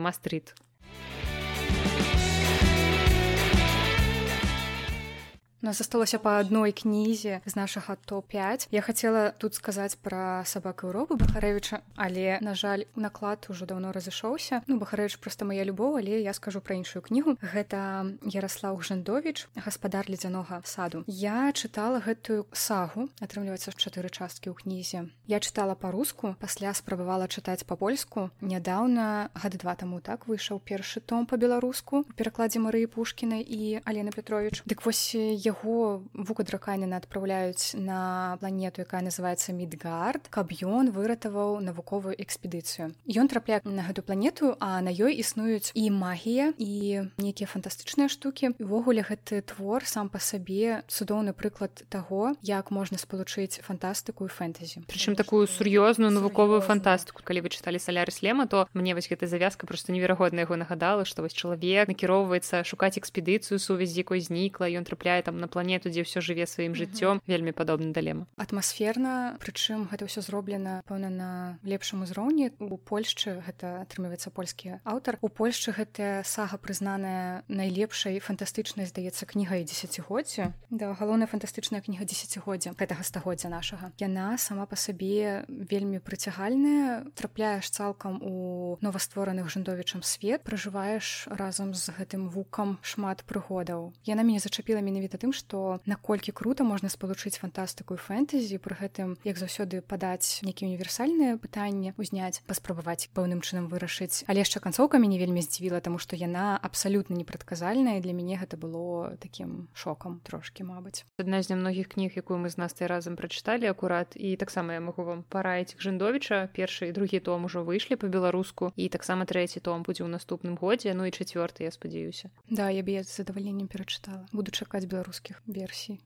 [5.64, 10.84] мастрит нас засталося по адной кнізе з нашага топ5 я хотела тут сказаць про сабак
[10.84, 16.22] Еўропы бахарэвича але на жаль наклад ужо давно разышоўся ну бахарэвич просто моя любоў але
[16.22, 23.08] я скажу про іншую кнігу гэта Ярослав жандович гаспадар ледзянога саду я чытала гэтую сагу
[23.24, 25.08] атрымліваецца чатыры часткі ў кнізе.
[25.28, 31.26] Я чытала по-руску пасля спрабавала чытаць по-польску нядаўна гады два таму так выйшаў першы том
[31.26, 38.38] по-беларуску перакладзе Марыі пушкіна і Алена Петрович дык вось я яго вука драканіна адпраўляюць на
[38.42, 40.28] планету якая называется мидгард.
[40.34, 45.90] Каб ён выратаваў навуковую экспедыцыю ён трапляе на гэту планету а на ёй існуюць і
[45.92, 52.72] магія і нейкія фантастычныя штукі увогуле гэты твор сам па сабе цудоўны прыклад таго як
[52.72, 58.48] можна спалучыць фантастыку і фэнтэзі прычым такую сур'ёзную навуковую фантастыку калі вы чыталі саляры слема
[58.48, 63.60] то мне вось гэта завязка просто неверагодна яго нагадала што вось чалавек накіроўваецца шукаць экспедыцыю
[63.60, 67.92] сувязь якой знікла ён трапляе там на планету дзе ўсё жыве сваім жыццём вельмі падобна
[67.92, 71.30] далема атмасферна прычым гэта ўсё зроблена пэўна на
[71.68, 72.54] лепшым узроўні.
[72.62, 75.18] У польшчы гэта атрымліваецца польскі аўтар.
[75.22, 80.54] У польшчы гэтая сага прызнаная найлепшай фантастычнай здаецца кнігай дзесяцігоддзя.
[80.70, 83.92] Да галоўная фантастычная кніга дзесяцігоддзя гэтага стагоддзя нашага.
[84.00, 90.44] Яна сама па сабе вельмі прыцягальная трапляеш цалкам у новаствораных жандовічам свет.
[90.48, 93.92] Пражываеш разам з гэтым вукам шмат прыгодаў.
[94.06, 99.18] Яна мяне зачапіла менавіта тым што наколькі круто можна спалучыць фантастыку і фэнтэзі пры гэтым
[99.26, 104.24] як заўсёды падаць нейкія універсальныя пытанні узняць паспрабаваць пэўным чынам вырашыць.
[104.28, 109.18] Але яшчэ канцоўка мяне вельмі здзівіла таму што яна абсалютна непрадказальная для мяне гэта было
[109.20, 111.06] такім шокам трошки мабыць.
[111.18, 115.04] Адна з нямногіх кніг якую мы з настай разам прачыталі акурат і таксама я магу
[115.04, 120.06] вам параіць жандовіча першы і другі том ужо выйшлі по-беларуску і таксама трэці том будзе
[120.06, 122.30] ў наступным годзе ну і чацвёрты я спадзяюся.
[122.50, 124.28] Да я бы я з задавальненнем перачытала.
[124.32, 126.00] Буду чакаць беларускіх версій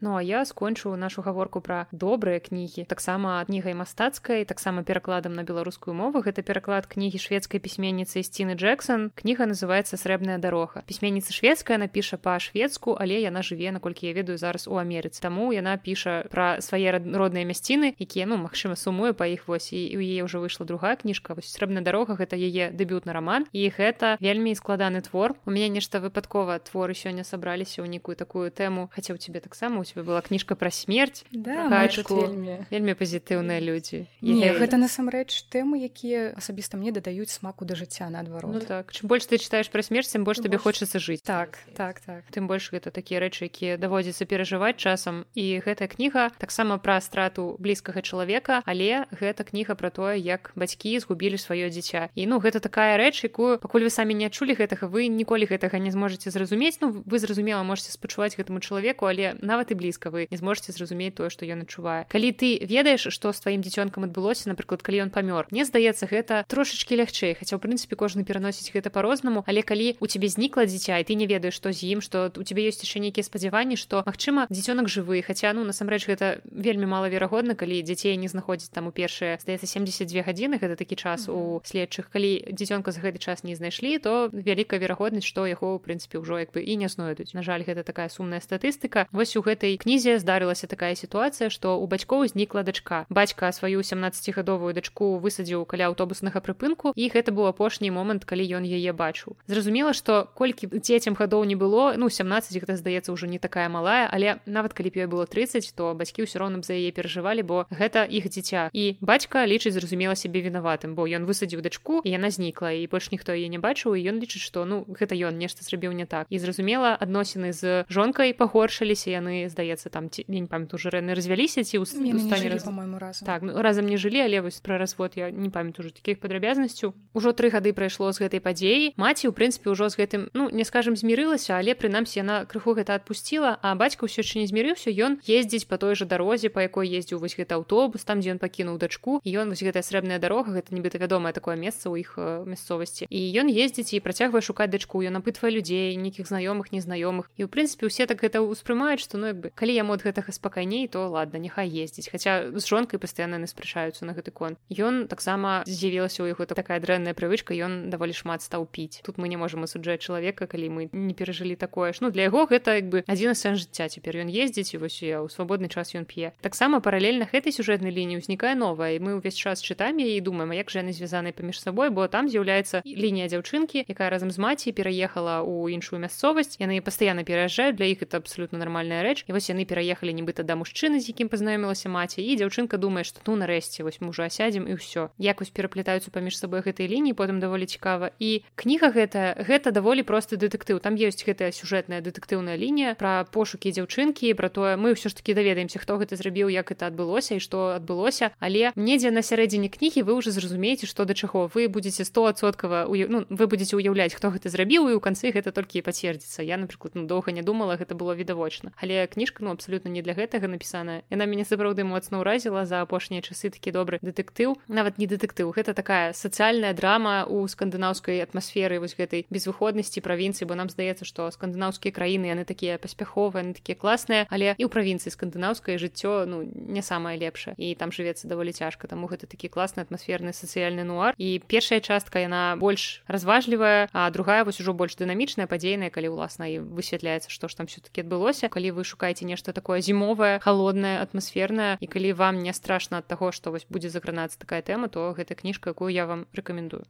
[0.00, 2.86] Ну а я скончу нашу гаворку пра добрыя кнігі.
[2.86, 6.22] Таксама кнігай мастацкай таксама перакладам на беларускую мову.
[6.22, 12.94] Гэта пераклад кнігі шведскай пісьменніцы сціны Джексон кніга называется срэбная дарога пісьменніца шведская напіша па-шведску
[12.94, 15.18] але яна жыве наколькі я ведаю зараз у Амерыцы.
[15.18, 19.98] Таму яна піша пра свае родныя мясціны якія ну магчыма сумую па іх вось і
[19.98, 21.34] у яе ўжо выйшла другая кніжка.
[21.34, 25.34] Вось срэбная дарога гэта яе дэбютны роман і гэта вельмі складаны твор.
[25.42, 29.87] У мяне нешта выпадкова творы сёння сабраліся ў нейкую такую тэму хаця у цябе таксама
[29.88, 35.80] у тебе была кніжка пра смерць да, вельмі вельмі пазітыўныя людзі Не, гэта насамрэч тэмы
[35.88, 38.92] якія асабіста мне дадаюць смаку да жыцця наадварот ну, так.
[38.92, 42.28] Чым больш ты чытаеш пра смерць тым больш табе хочацца жыць так так так.
[42.28, 47.56] Тым больш гэта такія рэчы якія даводзіцца перажываць часам і гэтая кніга таксама пра страту
[47.58, 52.12] блізкага чалавека але гэта кніга пра тое як бацькі згубілі сваё дзіця.
[52.14, 55.78] І ну гэта такая рэч якую пакуль вы самі не адчулі гэтага вы ніколі гэтага
[55.78, 56.78] не зможаце зразумець.
[56.80, 61.14] Ну вы зразумела можете спачуваць гэтаму чалавеку але нават і блізка вы не зможете зразумець
[61.14, 65.10] тое што ён адчувае калі ты ведаеш што з тваім дзіцёнкам адбылося напрыклад калі ён
[65.14, 69.96] памёр мне здаецца гэта трошачки лягчэй хаця ў прынцыпе кожны пераносіць гэта по-рознаму але калі
[70.00, 72.82] у цябе знікла дзіця і ты не ведаеш што з ім што у тебе ёсць
[72.82, 78.16] яшчэ нейкія спадзяванні што магчыма дзіцёнак жывы хаця ну насамрэч гэта вельмі малаверагодна калі дзяцей
[78.18, 82.92] не знаходзіць там у першае здаецца 72 гадзіны гэта такі час у следчых калі дзіцёнка
[82.92, 86.62] за гэты час не знайшлі то вялікая верагоднасць што яго ў прынцыпе ўжо як бы
[86.62, 89.06] і не знойдуць на жаль гэта такая сумная статыстыка.
[89.12, 93.04] Вось у гэтай кнізе здарылася такая сітуацыя што у бацькоў знікла дачка.
[93.10, 98.64] Бацька сваю 17гадовую дачку высадзіў каля аўтобуснага прыпынку і гэта быў апошні момант калі ён
[98.64, 99.36] яе бачыў.
[99.46, 104.08] Зразумела што колькі дзецям гадоў не было ну 17 гэта здаецца ўжо не такая малая
[104.08, 107.66] але нават калі б ёй было 30 то бацькі ўсё роўным за яе перажывалі бо
[107.68, 108.70] гэта іх дзіця.
[108.72, 113.10] І бацька лічыць зразумела сябе вінаватым бо ён высадзіў дачку і яна знікла і больш
[113.10, 116.26] ніхто яе не бачыў і ён лічыць што ну гэта ён нешта зрабіў не так.
[116.30, 121.66] І зразумела адносіны з жонкай пагоршыліся яны здаецца там ці не памятаю уже яны развяліся
[121.66, 125.30] ці стане раз по-моему раз так ну, разам не жылі але вось пра развод я
[125.34, 129.74] не памятаю уже таких падрабязнасцю ужо тры гады прайшло з гэтай падзеі маці у прынцыпе
[129.74, 134.06] ўжо з гэтым ну не скажем змірылася але прынамсі яна крыху гэта адпусціла а бацька
[134.06, 137.58] ўсё яшчэ не змірыўся ён ездзіць по той жа дарозе па якой ездзіў вось гэта
[137.58, 141.34] аўтобус там дзе ён пакінуў дачку і ён вось гэтая срэбная дарога гэта нібыта вядомае
[141.34, 142.14] такое месца ў іх
[142.46, 143.08] мясцовасці.
[143.10, 147.48] І ён ездзіць і працягвае шукаць дачку ён апытвае людзей нейкіх знаёмых незнаёмых і ў
[147.48, 151.08] прынцыпе усе так гэта ўспрымаюць што ну як бы калі яму ад гэтага спакайней то
[151.08, 152.10] ладно няхай ездзіць.
[152.10, 156.80] Хаця з жонкай пастаянна не спрачаюцца на гэты кон ён таксама з'явілася ў яго такая
[156.80, 159.00] дрэнная прывычка ён даволі шмат стаў піць.
[159.04, 161.92] Тут мы не можемм асуджаць чалавека калі мы не перажылі такое.
[161.92, 163.88] Ж ну для яго гэта як бы адзін сэн жыцця.
[163.88, 166.32] Цяпер ён ездзіць і вось я ў свабодны час ён п'е.
[166.40, 170.70] Таксама паралельна гэтай сюжэтнай лініі ўзнікае новая і мы ўвесь час чытаем і думаем як
[170.70, 171.90] жа яны звязаны паміж сабой?
[171.90, 176.58] Бо там з'яўляецца лінія дзяўчынкі якая разам з маці пераехала ў іншую мясцовасць.
[176.60, 177.76] Яны пастаянна пераязджаюць.
[177.76, 179.24] Для іх это абсолютно нармальная рэч.
[179.28, 183.22] І вось яны пераехалі нібыта да мужчыны з якім пазнаёмілася маці і дзяўчынка думае што
[183.30, 187.70] ну нарэшце вось ўжо асядзем і ўсё якось пераплетаюцца паміж сабой гэтай лініі потым даволі
[187.70, 193.22] цікава і кніга гэта гэта даволі просты дэтэктыў там ёсць гэтая сюжэтная дэтэктыўная лінія пра
[193.30, 197.38] пошукі дзяўчынкі пра тое мы ўсё ж таки даведаемся хто гэта зрабіў як это адбылося
[197.38, 201.70] і што адбылося але недзе на сярэдзіне кнігі вы ўжо зразумееце што да чаго вы
[201.70, 206.42] будете стосоткава ну, вы будете уяўляць хто гэта зрабіў і ў канцы гэта толькі пацвердзіцца
[206.42, 210.14] я напрыклад ну, доўга не думала гэта было відавочна але кніжка ну абсолютно не для
[210.14, 211.02] гэтага напісаная.
[211.10, 214.56] Яна мяне сапраўды моцна ўразіла за апошнія часы такі добры дэтэктыў.
[214.68, 220.56] Нават не дэтэктыў гэта такая сацыяльная драма у скандынаўскай атмасферы вось гэтай безвыходнасці правінцыі бо
[220.56, 225.76] нам здаецца што скандынаўскія краіны яны такія паспяховыя такія класныя але і ў правінцыі скандынаўскае
[225.76, 227.52] жыццё ну не самае лепшае.
[227.60, 231.12] І там жывецца даволі цяжка таму гэта такі класны атмасферны сацыяльны нуар.
[231.18, 236.48] І першая частка яна больш разважлівая а другая вось ужо больш дынамічная падзейная калі ўласна
[236.48, 238.48] і высвятляецца што ж там все-таки адбылося.
[238.48, 243.32] Калі вы шукаеце нешта такое зімовае холодная атмасферная і калі вам не страшна ад таго
[243.32, 246.84] што вось будзе закранацца такая тэма то гэта кніжка якую я вам рэкамендую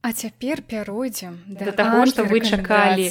[0.00, 3.10] А цяпер пяройдзем да таго што вы чакалі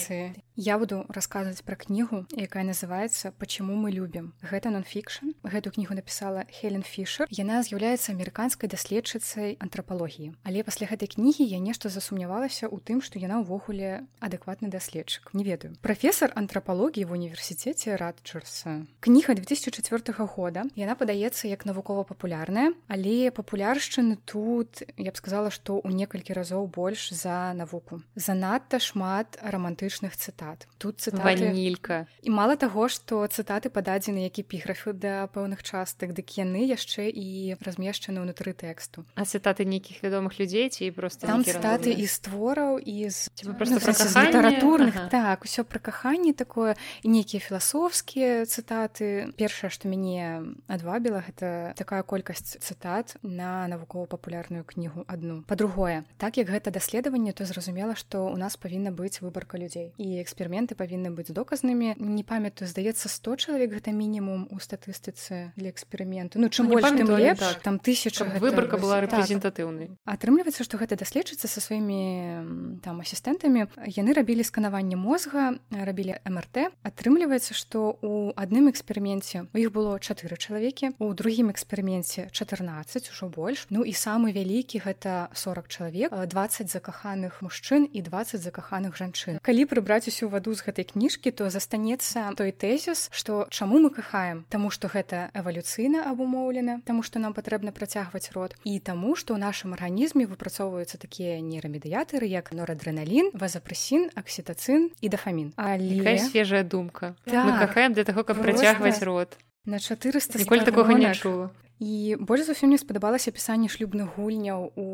[0.58, 6.50] я буду расказваць пра кнігу якая называется почему мы любім гэта нон-фікшн гэту кнігу напісала
[6.50, 10.34] Хелен фішер яна з'яўляецца амерыканскай даследчыцай антрапалогіі.
[10.42, 15.30] Але пасля гэтай кнігі я нешта засумнявалася ў тым што яна ўвогуле адэкватны даследчык.
[15.38, 15.78] Не ведаю.
[15.86, 20.66] Прафесор антрапалогіі в універсітэце радчарса кніга 2004 года.
[20.74, 27.14] Яна падаецца як навукова-папулярная але папуляршчыны тут я б сказала што ў некалькі разоў больш
[27.14, 28.02] за навуку.
[28.18, 30.47] Занадта шмат романтычных цытат
[30.78, 31.24] тут цытаты...
[31.24, 32.08] ванілька.
[32.22, 37.58] І мала таго што цытаты пададзены як эпіграфы да пэўных частак дык яны яшчэ і
[37.60, 39.04] размешчаны ўнутры тэксту.
[39.16, 44.28] А цытаты нейкіх вядомых людзей ці просто там цытаты і створаў і з просто ну,
[44.28, 45.10] літаратурных ага.
[45.10, 49.34] так усё пра каханне такое і нейкія філасофскія цытаты.
[49.38, 55.44] Першае што мяне адвабіла гэта такая колькасць цытат на навукова-папулярную кнігу адну.
[55.48, 59.94] Па-другое так як гэта даследаванне то зразумела што у нас павінна быць выбарка людзей.
[59.98, 65.74] І эксперыменты павінны быць доказнымі не памятаю здаецца 100 чалавек гэта мінімум у статыстыцы для
[65.74, 67.66] эксперыменту ну чым ну, больш тым лепш так.
[67.66, 69.98] там тысяча выбарка была рэпрэзентатыўнай так.
[70.06, 73.66] атрымліваецца што гэта даследчыцца са сваімі там асістэнтамі
[73.98, 76.70] яны рабілі сканаванне мозга рабілі мрт.
[76.86, 83.26] Атрымліваецца што у адным эксперыменце у іх было чатыры чалавекі у другім эксперыменце 14 ужо
[83.26, 89.42] больш ну і самы вялікі гэта 40 чалавек 20 закаханых мужчын і 20 закаханых жанчын
[89.42, 94.46] калі прыбраць усю ваду з гэтай кніжкі то застанецца той тэзіс што чаму мы кахаем?
[94.50, 99.42] Таму што гэта эвалюцыйна абумоўлена Таму што нам патрэбна працягваць род і таму што ў
[99.42, 105.54] нашым арганізме выпрацоўваюцца такія нейрамедыятары як норадреналін вазапрасін аксітацын і дафамін.
[105.56, 107.16] Але свежая думка.
[107.26, 109.38] Так, мы кахаем для таго каб працягваць род.
[109.68, 114.74] на 400 ніколі такога не чула і больш за ўсё мне спадабалася апісанне шлюбных гульняў
[114.74, 114.88] у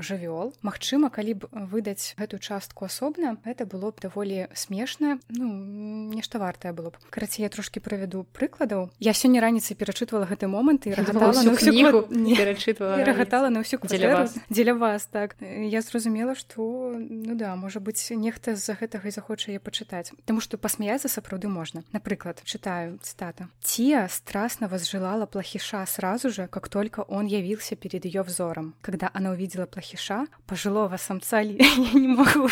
[0.00, 0.56] жывёл.
[0.64, 5.20] Магчыма калі б выдаць гэту частку асобна это было б даволі смешна.
[5.28, 6.96] Ну нешта вартае было б.
[7.10, 8.90] Карацей я трошки правяду прыкладаў.
[8.98, 11.52] Я сёння раніцай перачытвала гэты момант і рагатала на
[13.60, 13.78] ўсю
[14.48, 15.06] дзеля вас.
[15.12, 15.36] Так.
[15.40, 20.12] Я зразумела што ну да можа быць нехта з-за гэтага і захоча я пачытаць.
[20.24, 21.84] Таму што пасмяяцца сапраўды можна.
[21.92, 28.22] Напрыклад чытаю цитата Тия страстно возжелала плохіша сразу же, как только он явился перед ее
[28.22, 28.74] взором.
[28.80, 32.48] Когда она увидела плохиша, пожилого самца, я не могу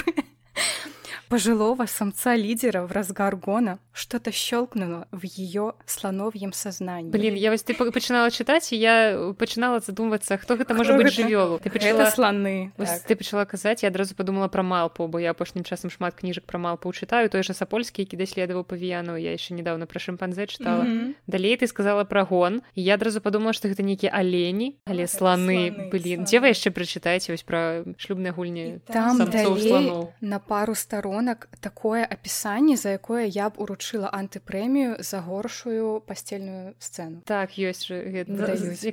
[1.28, 7.10] пожилого самца-лидера в разгар гона что-то щелкнуло в ее слоновьем сознании.
[7.10, 11.58] Блин, я вот ты починала читать, и я починала задумываться, кто это может быть жывёлу.
[11.58, 12.02] Ты почала...
[12.02, 12.72] Это слоны.
[12.76, 13.02] Так.
[13.02, 16.58] Ты почала казаць, я адразу подумала про малпу, бо я апошнім часам шмат кніжак про
[16.58, 20.84] малпу читаю, той же сапольскі, які даследаваў павіяну, я еще недавно про шимпанзе читала.
[20.84, 21.12] Mm -hmm.
[21.26, 25.70] Далей ты сказала про гон, і я адразу подумала, что гэта нейкія алені, але слоны,
[25.70, 26.24] слоны блин.
[26.24, 32.04] Дзе вы яшчэ прачытаеце вось про шлюбныя гульні там далей на пару сторон старонак такое
[32.04, 37.22] апісанне за якое я б уручыла антыпрэмію за горшую пасцельную сцэну.
[37.26, 37.90] Так ёсць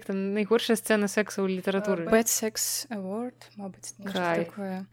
[0.05, 2.09] там найгоршая сцэна секса ў літаратуры.
[2.25, 2.87] Секс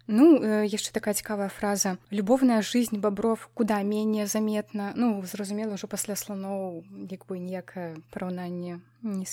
[0.07, 0.26] ну
[0.61, 1.97] яшчэ такая цікавая фраза.
[2.11, 8.85] Любовная жизнь бабров куда менее заметна ну зразумела ўжо пасля слоноў як бы ніякае параўнанне
[9.03, 9.27] не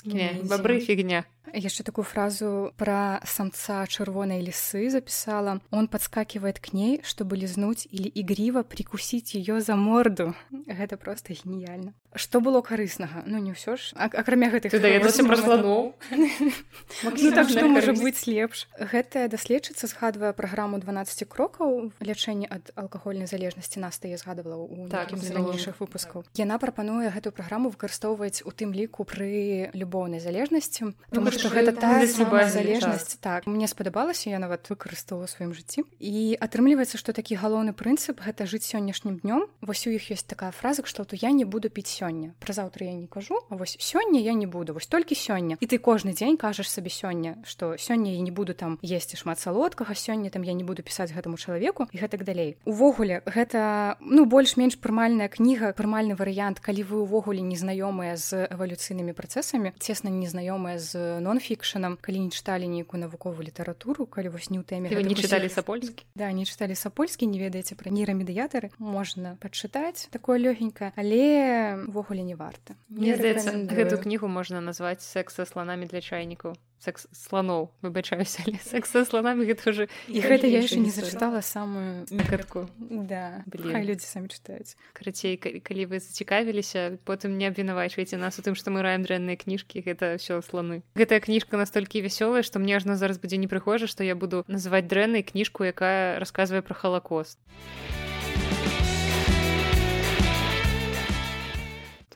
[0.43, 5.61] бабры фігня яшчэ такую фразу про самца чырвонай лісы записала.
[5.71, 10.35] Он подскакивает к ней чтобы лізнуть или ігріва прикусить ее за морду.
[10.51, 13.93] Гэта просто гениальна что было карыснага ну не ўсё ж.
[13.93, 18.67] Акрамя гэтых праслану ну, так что можа быць лепш?
[18.79, 23.79] Гэтая даследчыца згадвае праграму 12 крокаў лячэння ад алкагольнай залежнасці.
[23.79, 26.25] Наста я згадывала у так, ранейшых выпускаў.
[26.33, 32.05] Яна прапануе гэтую праграму выкарыстоўваць у тым ліку пры любоўнай залежнасці потому что гэта та
[32.05, 33.21] залежнасць.
[33.21, 33.45] так.
[33.45, 35.85] Мне спадабалася я нават выкарыстоўваю сваім жыцці.
[35.99, 39.45] І атрымліваецца што такі галоўны прынцып гэта жыць сённяшнім днём.
[39.61, 42.85] Вось у іх ёсць такая фраза што то я не буду піць сёння пра заўтра
[42.85, 44.73] я не кажу А вось сёння я не буду.
[44.73, 48.53] Вось толькі сёння і ты кожны дзень кажаш сабе сёння што сёння я не буду
[48.53, 52.57] там есці шмат салодкага сёння там я не буду пісаць гэтаму чалавеку і гэтак далей
[52.65, 59.73] увогуле гэта ну больш-менш прымальная кніга прымальны варыянт калі вы увогуле незнаёмыя з эвалюцыйнымі працэсамі
[59.79, 64.87] цесна незнаёмыя з нон-фікшанам калі не чыталі нейкую навуковую літаратуру калі вось не ў тэме
[65.09, 66.05] не чыталі сапольскі?
[66.15, 68.71] Да не чыталі сапольскі не ведаеце пра нейрамедыятары.
[68.77, 72.77] Можна пачытаць такое лёгенькае але увогуле не варта.
[72.87, 78.57] Мне здаецца гэту кнігу можна назваць секс са слонамі для чайнікаў секс слоноў выбачаюся але
[78.63, 83.43] секс са слонамі гэта уже і гэта я яшчэ не зачытала самую катку да.
[83.51, 88.81] Людзі самі чытаюць карацей калі вы зацікавіліся потым не абвінавачваеце нас у тым што мы
[88.81, 90.81] раем дрэнныя кніжкі гэта ўсё слоны.
[90.95, 95.27] Гэтая кніжка настолькі вясёлая што мне ажно зараз будзе непрыхожа што я буду называць дрэннай
[95.27, 98.18] кніжку якая расказвае пра халакост а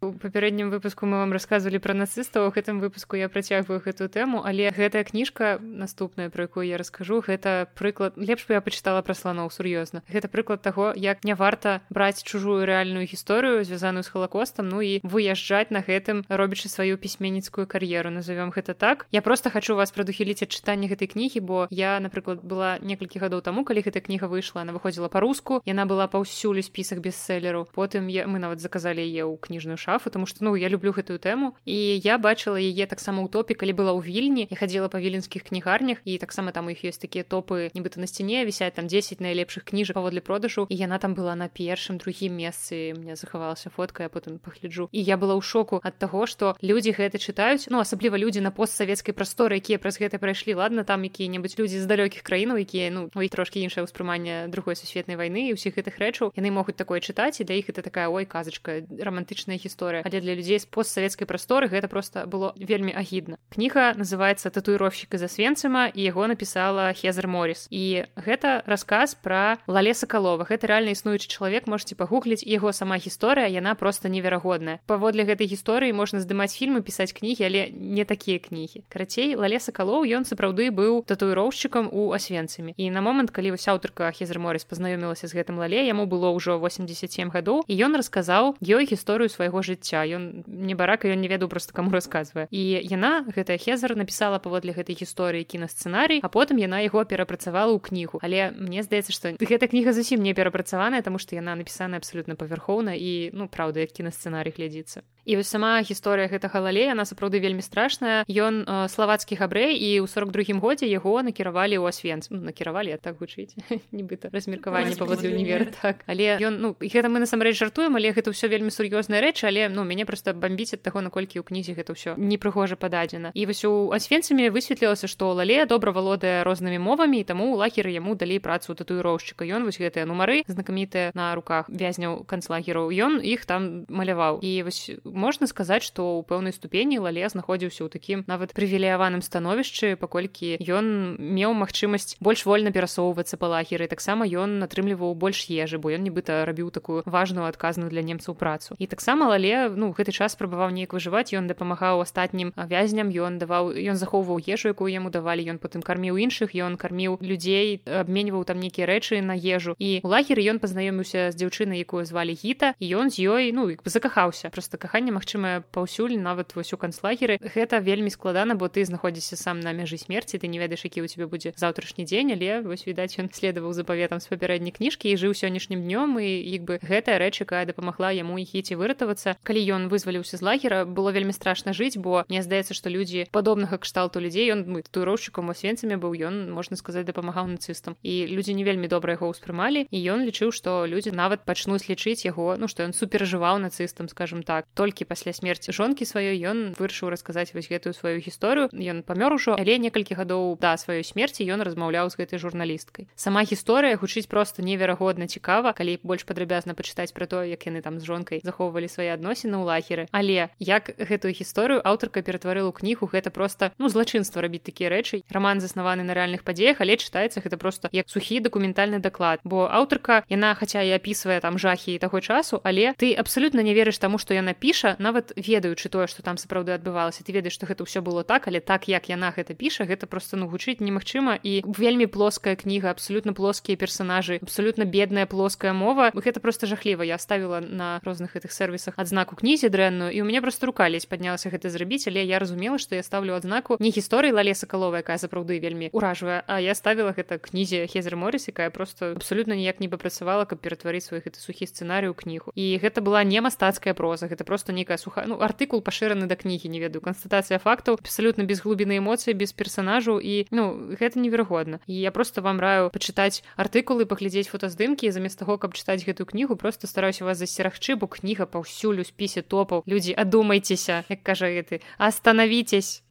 [0.03, 4.43] у папярэднім выпуску мы вам рассказывалі пра нацыстаў у гэтым выпуску я працягваю гэтую тэму
[4.43, 9.15] але гэтая кніжка наступная про якую я раскажу гэта прыклад лепш бы я пачытала пра
[9.15, 10.03] сланоў сур'ёзна.
[10.11, 14.99] Гэта прыклад таго як не варта браць чужую рэальную гісторыю звязаную з халакостам ну і
[15.03, 19.07] выязджаць на гэтым робячы сваю пісьменніцкую кар'еру назовём гэта так.
[19.11, 23.41] Я просто хочу вас прадухіліць ад чытання гэтай кнігі бо я напрыклад была некалькі гадоў
[23.41, 27.67] таму калі гэта кніга выйшла она выходзіла па-руску яна была паўсюль у спісах бестселлеру.
[27.73, 31.19] Потым я мы нават заказалі яе ў кніжную шафу тому что ну я люблю гэтую
[31.19, 34.97] тэму і я бачыла яе таксама ў топе калі была ў вільні і хадзіла па
[34.97, 38.89] віленскіх кнігарнях і таксама там у іх ёсць такія топы нібыта на сцяне вісяць там
[38.89, 40.65] 10 найлепшых кніжак паводле продажу.
[40.69, 44.99] І яна там была на першым другім месцы мне захавалася фотка я потым пагляджу і
[45.01, 49.13] я была ў шоку ад таго што людзі гэта чытаюць ну асабліва людзі на постсавецкай
[49.13, 53.29] прасторы якія праз гэта прайшлі ладно там якія-небудзь людзі з далёкіх краінаў якія ну іх
[53.29, 57.45] трошки іншае ўспрыманне другой сусветнай вайны і ўсіх гэтых рэчаў яны могуць такое чытаць і
[57.45, 61.87] да іх это такая ой казачка романтычная гісторыя але для людзей з постсавецкай прасторы гэта
[61.87, 68.05] просто было вельмі агідна кніга называется татуіровщик за свенцыма і яго напісала хезер морис і
[68.15, 73.75] гэта рассказ про лале соколова гэта рэальна існуючы чалавек можете пагугліць яго сама гісторыя яна
[73.75, 79.35] просто неверагодная паводле гэтай гісторыі можна здымаць фільмы пісаць кнігі але не такія кнігі карацей
[79.35, 84.39] лале соколоў ён сапраўды быў татуіроўшчыкам у асвенцамі і на момант калі вось аўтарка хезер
[84.39, 89.29] морис пазнаёмілася з гэтым лале яму было ўжо 87 гадоў і ён расказаў ёй гісторыю
[89.29, 89.72] свайго жыцця
[90.05, 92.47] ён не барака ён не ведаў просто каму расказвае.
[92.51, 97.79] І яна гэтая хезер напісала паводле гэтай гісторыі кінасцэнарый а потым яна яго перапрацавала ў
[97.79, 98.19] кнігу.
[98.21, 102.93] Але мне здаецца што гэта кніга зусім не перапрацаваная таму што яна напісана абсалютна павярхоўна
[102.93, 107.61] і ну праўда як кінасцэнарый глядзіцца і вось сама гісторыя гэтага галалея она сапраўды вельмі
[107.61, 108.23] страшная.
[108.27, 112.27] Ён э, славацкі габрэй і ў сорок другім годзе яго накіравалі ў асвенц.
[112.29, 113.55] Ну, накіравалі так гучыць
[113.95, 115.71] нібыта размеркаванне паводле універ.
[115.81, 119.69] так але ён ну гэта мы насамрэч жартуем але гэта ўсё вельмі сур'ёзныя рэчы але
[119.69, 123.31] ну мяне просто бомбіць ад таго наколькі ў кнізе гэта ўсё непрыгожа пададзена.
[123.33, 128.15] І вось у асвенцамі высветлілася што лале добра валодае рознымі мовамі і таму лагеры яму
[128.15, 129.47] далі працу татуіроўшчыка.
[129.47, 132.91] Ён вось гэтыя нумары знакамітыя на руках вязняў канцлагераў.
[132.91, 134.43] Ён іх там маляваў.
[134.43, 139.95] І вось можна сказаць што ў пэўнай ступені лале знаходзіўся ў такім нават прывілеяваным становішчы
[140.01, 145.93] паколькі ён меў магчымасць больш вольна перасоўвацца па лагеры таксама ён атрымліваў больш ежы бо
[145.93, 148.75] ён нібыта рабіў такую важную адказную для немцаў працу.
[148.79, 153.75] І таксама лале ну гэты час спрабаваў неяк выжываць ён дапамагаў астатнім вязням ён даваў
[153.75, 158.59] ён захоўваў ежу якую яму давалі ён потым карміў іншых ён карміў людзей абменьваў там
[158.59, 159.75] нейкія рэчы на ежу.
[159.77, 164.49] І лагеры ён пазнаёміўся з дзяўчынай якую звалі гіта і ён з ёй ну закахаўся
[164.49, 167.35] просто каханне каханне магчымае паўсюль нават вось у канцлагеры.
[167.41, 171.07] Гэта вельмі складана бо ты знаходзіся сам на мяжы смерці ты не ведаеш які у
[171.07, 175.35] тебе будзе заўтрашні дзень але вось відаць ён следаваў запаветам з папярэдняй кніжкі і жыў
[175.35, 179.35] сённяшнім днём і як бы гэтая рэч якая дапамагла яму хіці выратавацца.
[179.43, 183.75] Калі ён вызваліўся з лагера было вельмі страшна жыць бо мне здаецца што людзі падобнага
[183.75, 187.99] кшталту людзей ён мы туроўшчыкам асвенцамі быў ён можна сказаць дапамагаў нацыстам.
[188.03, 192.23] І людзі не вельмі добра яго ўспрымалі і ён лічыў што людзі нават пачнуць лічыць
[192.23, 194.65] яго ну што ён суперажываў нацыстам скажем так.
[194.73, 199.33] Только толькі пасля смерці жонкі сваёй ён вырашыў расказаць вось гэтую сваю гісторыю ён памёр
[199.33, 204.29] ужо але некалькі гадоў да сваёй смерці ён размаўляў з гэтай журналісткай сама гісторыя гучыць
[204.29, 208.85] просто неверагодна цікава калі больш падрабязна пачытаць пра то як яны там з жонкай захоўвалі
[208.85, 213.89] свае адносіны ў лагеры але як гэтую гісторыю аўтарка ператварыла ў кнігу гэта просто ну
[213.89, 218.45] злачынства рабіць такія рэчы роман заснаваны на рэальных падзеях але чытаецца гэта просто як сухі
[218.45, 223.65] дакументальны даклад бо аўтарка яна хаця і апісвае там жахі таго часу але ты абсалютна
[223.65, 227.31] не верыш таму што яна піша піша нават ведаючы тое што там сапраўды адбывалася ты
[227.31, 230.47] ведаеш што гэта ўсё было так але так як яна гэта піша гэта просто ну
[230.47, 231.39] гучыць немагчыма.
[231.43, 236.11] І вельмі плоская кніга абсолютно плоскія персонажы абсолютно бедная плоская мова.
[236.13, 237.03] Гэта просто жахліва.
[237.03, 241.05] Я ставіла на розных гэтых сервісах адзнаку кнізе дрэнную і у мяне просто рука лезь
[241.05, 245.17] паднялася гэта зрабіць але я разумела што я ставлю адзнаку не гісторыі лале сакалова якая
[245.17, 249.87] сапраўды вельмі уражвае а я ставіла гэта кнізе хезер морис якая просто абсолютно ніяк не
[249.87, 252.51] папрацавала каб ператварыць свой гэты сухі сцэнарый у кнігу.
[252.55, 256.69] І гэта была не мастацкая проза гэта просто нейкая суха ну артыкул пашыраны да кнігі
[256.73, 261.93] не ведаю канстатацыя фактаў абсалютна без глубіны эмоцыі без персонажаў і ну гэта неверагодна і
[261.93, 266.87] я просто вам раю пачытаць артыкулы паглядзець фотаздымкі замест таго каб чытаць гэтую кнігу просто
[266.87, 273.03] стараюся вас засцерагчы бо кніга паўсюль у спісе топаў людзі адумайцеся як кажа гэты остановитесь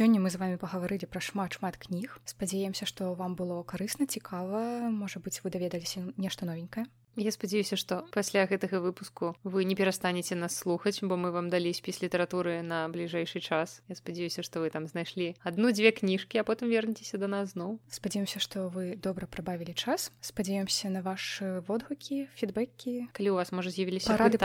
[0.00, 4.88] сёння мы з вами пагаварылі пра шмат шмат кніг спадзяемся што вам было карысна цікава
[4.88, 6.86] можа быць вы даведаліся нешта новенькае
[7.20, 11.68] Я спадзяюся што пасля гэтага выпуску вы не перастанеце нас слухаць бо мы вам далі
[11.76, 13.84] спіс літаратуры на бліжэйшы час.
[13.92, 17.76] Я спадзяюся што вы там знайшлі адну-дзве кніжкі а потым вернецеся да нас зноў.
[17.92, 20.16] Спадзяемся што вы добра прабавілі час.
[20.24, 23.12] Спадзяемся на ваши водгукі фідбэкі.
[23.12, 24.40] Калі у вас можа з'явіліся рады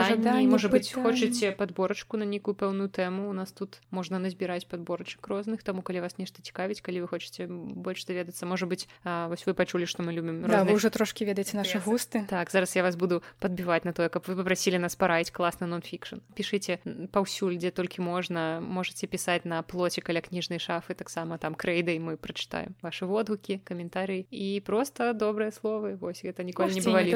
[0.51, 3.31] можа быть хочаце подборачку на нейкую пэўную тэму?
[3.31, 7.47] У нас тут можна назбіраць подборачак розных таму калі вас нешта цікавіць калі вы хочаце
[7.47, 11.55] больш даведацца можа быть вось вы пачулі што мы любім да, вы уже трошки ведаеце
[11.55, 12.27] наши густы.
[12.27, 16.25] Так зараз я вас буду подбіваць на тое каб вы попросілі нас параіць класна нонфікшн
[16.33, 16.81] пішыце
[17.13, 22.17] паўсюль дзе толькі можна можете пісаць на плоце каля кніжнай шафы таксама там крэйдай мы
[22.17, 27.13] прачытаем ваши водгукі каментарый і просто добрыя словы вось гэта ніколі не бывалі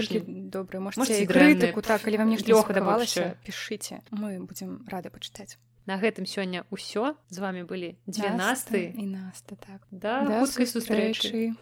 [0.53, 0.77] добры
[1.25, 5.57] крытыку так калі вам нешта спадабалася пішыце мы будзем рады пачытаць
[5.89, 9.81] на гэтым сёння ўсё з вами былі дзве насты і наста так.
[9.89, 11.57] Да хуткай сустрэчы